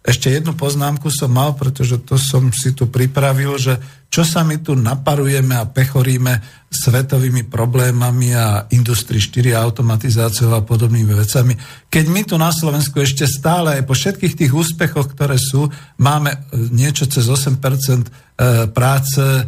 [0.00, 3.76] Ešte jednu poznámku som mal, pretože to som si tu pripravil, že
[4.08, 6.40] čo sa my tu naparujeme a pechoríme
[6.72, 11.52] svetovými problémami a Industrii 4 automatizáciou a podobnými vecami.
[11.92, 15.68] Keď my tu na Slovensku ešte stále aj po všetkých tých úspechoch, ktoré sú,
[16.00, 16.38] máme e,
[16.72, 18.10] niečo cez 8% e,
[18.72, 19.42] práce e,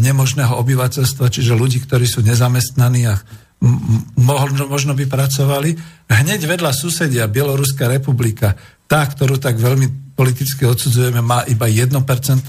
[0.00, 3.20] nemožného obyvateľstva, čiže ľudí, ktorí sú nezamestnaní a
[4.64, 5.76] možno by pracovali.
[6.08, 8.56] Hneď vedľa susedia Bieloruská republika,
[8.90, 11.94] tá, ktorú tak veľmi politicky odsudzujeme, má iba 1%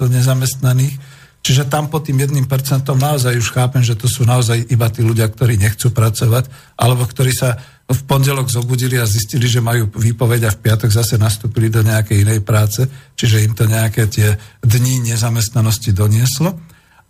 [0.01, 0.97] nezamestnaných.
[1.41, 2.37] Čiže tam pod tým 1%
[2.85, 7.33] naozaj už chápem, že to sú naozaj iba tí ľudia, ktorí nechcú pracovať, alebo ktorí
[7.33, 11.81] sa v pondelok zobudili a zistili, že majú výpoveď a v piatok zase nastúpili do
[11.85, 12.85] nejakej inej práce,
[13.17, 16.57] čiže im to nejaké tie dní nezamestnanosti donieslo.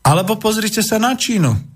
[0.03, 1.71] Alebo pozrite sa na Čínu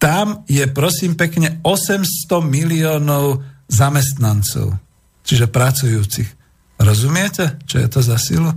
[0.00, 4.80] tam je prosím pekne 800 miliónov zamestnancov,
[5.20, 6.39] čiže pracujúcich.
[6.80, 8.48] Rozumiete, čo je to za silu?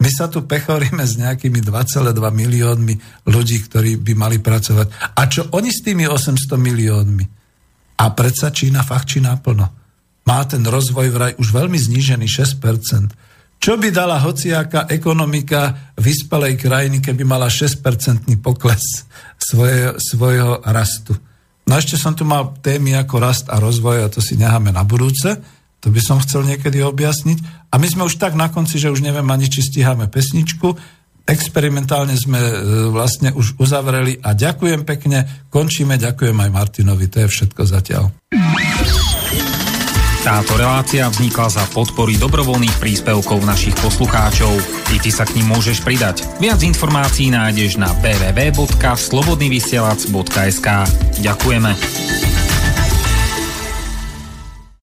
[0.00, 2.94] My sa tu pechoríme s nejakými 2,2 miliónmi
[3.28, 5.16] ľudí, ktorí by mali pracovať.
[5.16, 7.24] A čo oni s tými 800 miliónmi?
[8.00, 9.68] A predsa Čína fachčí naplno.
[10.24, 13.60] Má ten rozvoj vraj už veľmi znížený 6%.
[13.60, 19.04] Čo by dala hociaká ekonomika vyspelej krajiny, keby mala 6% pokles
[19.36, 21.12] svoje, svojho rastu?
[21.68, 24.80] No ešte som tu mal témy ako rast a rozvoj a to si necháme na
[24.80, 25.36] budúce.
[25.84, 27.59] To by som chcel niekedy objasniť.
[27.70, 30.74] A my sme už tak na konci, že už neviem ani, či stíhame pesničku.
[31.22, 32.54] Experimentálne sme e,
[32.90, 35.46] vlastne už uzavreli a ďakujem pekne.
[35.46, 37.06] Končíme, ďakujem aj Martinovi.
[37.06, 38.10] To je všetko zatiaľ.
[40.20, 44.52] Táto relácia vznikla za podpory dobrovoľných príspevkov našich poslucháčov.
[44.92, 46.28] I ty sa k ním môžeš pridať.
[46.36, 50.68] Viac informácií nájdeš na www.slobodnyvysielac.sk
[51.24, 51.72] Ďakujeme.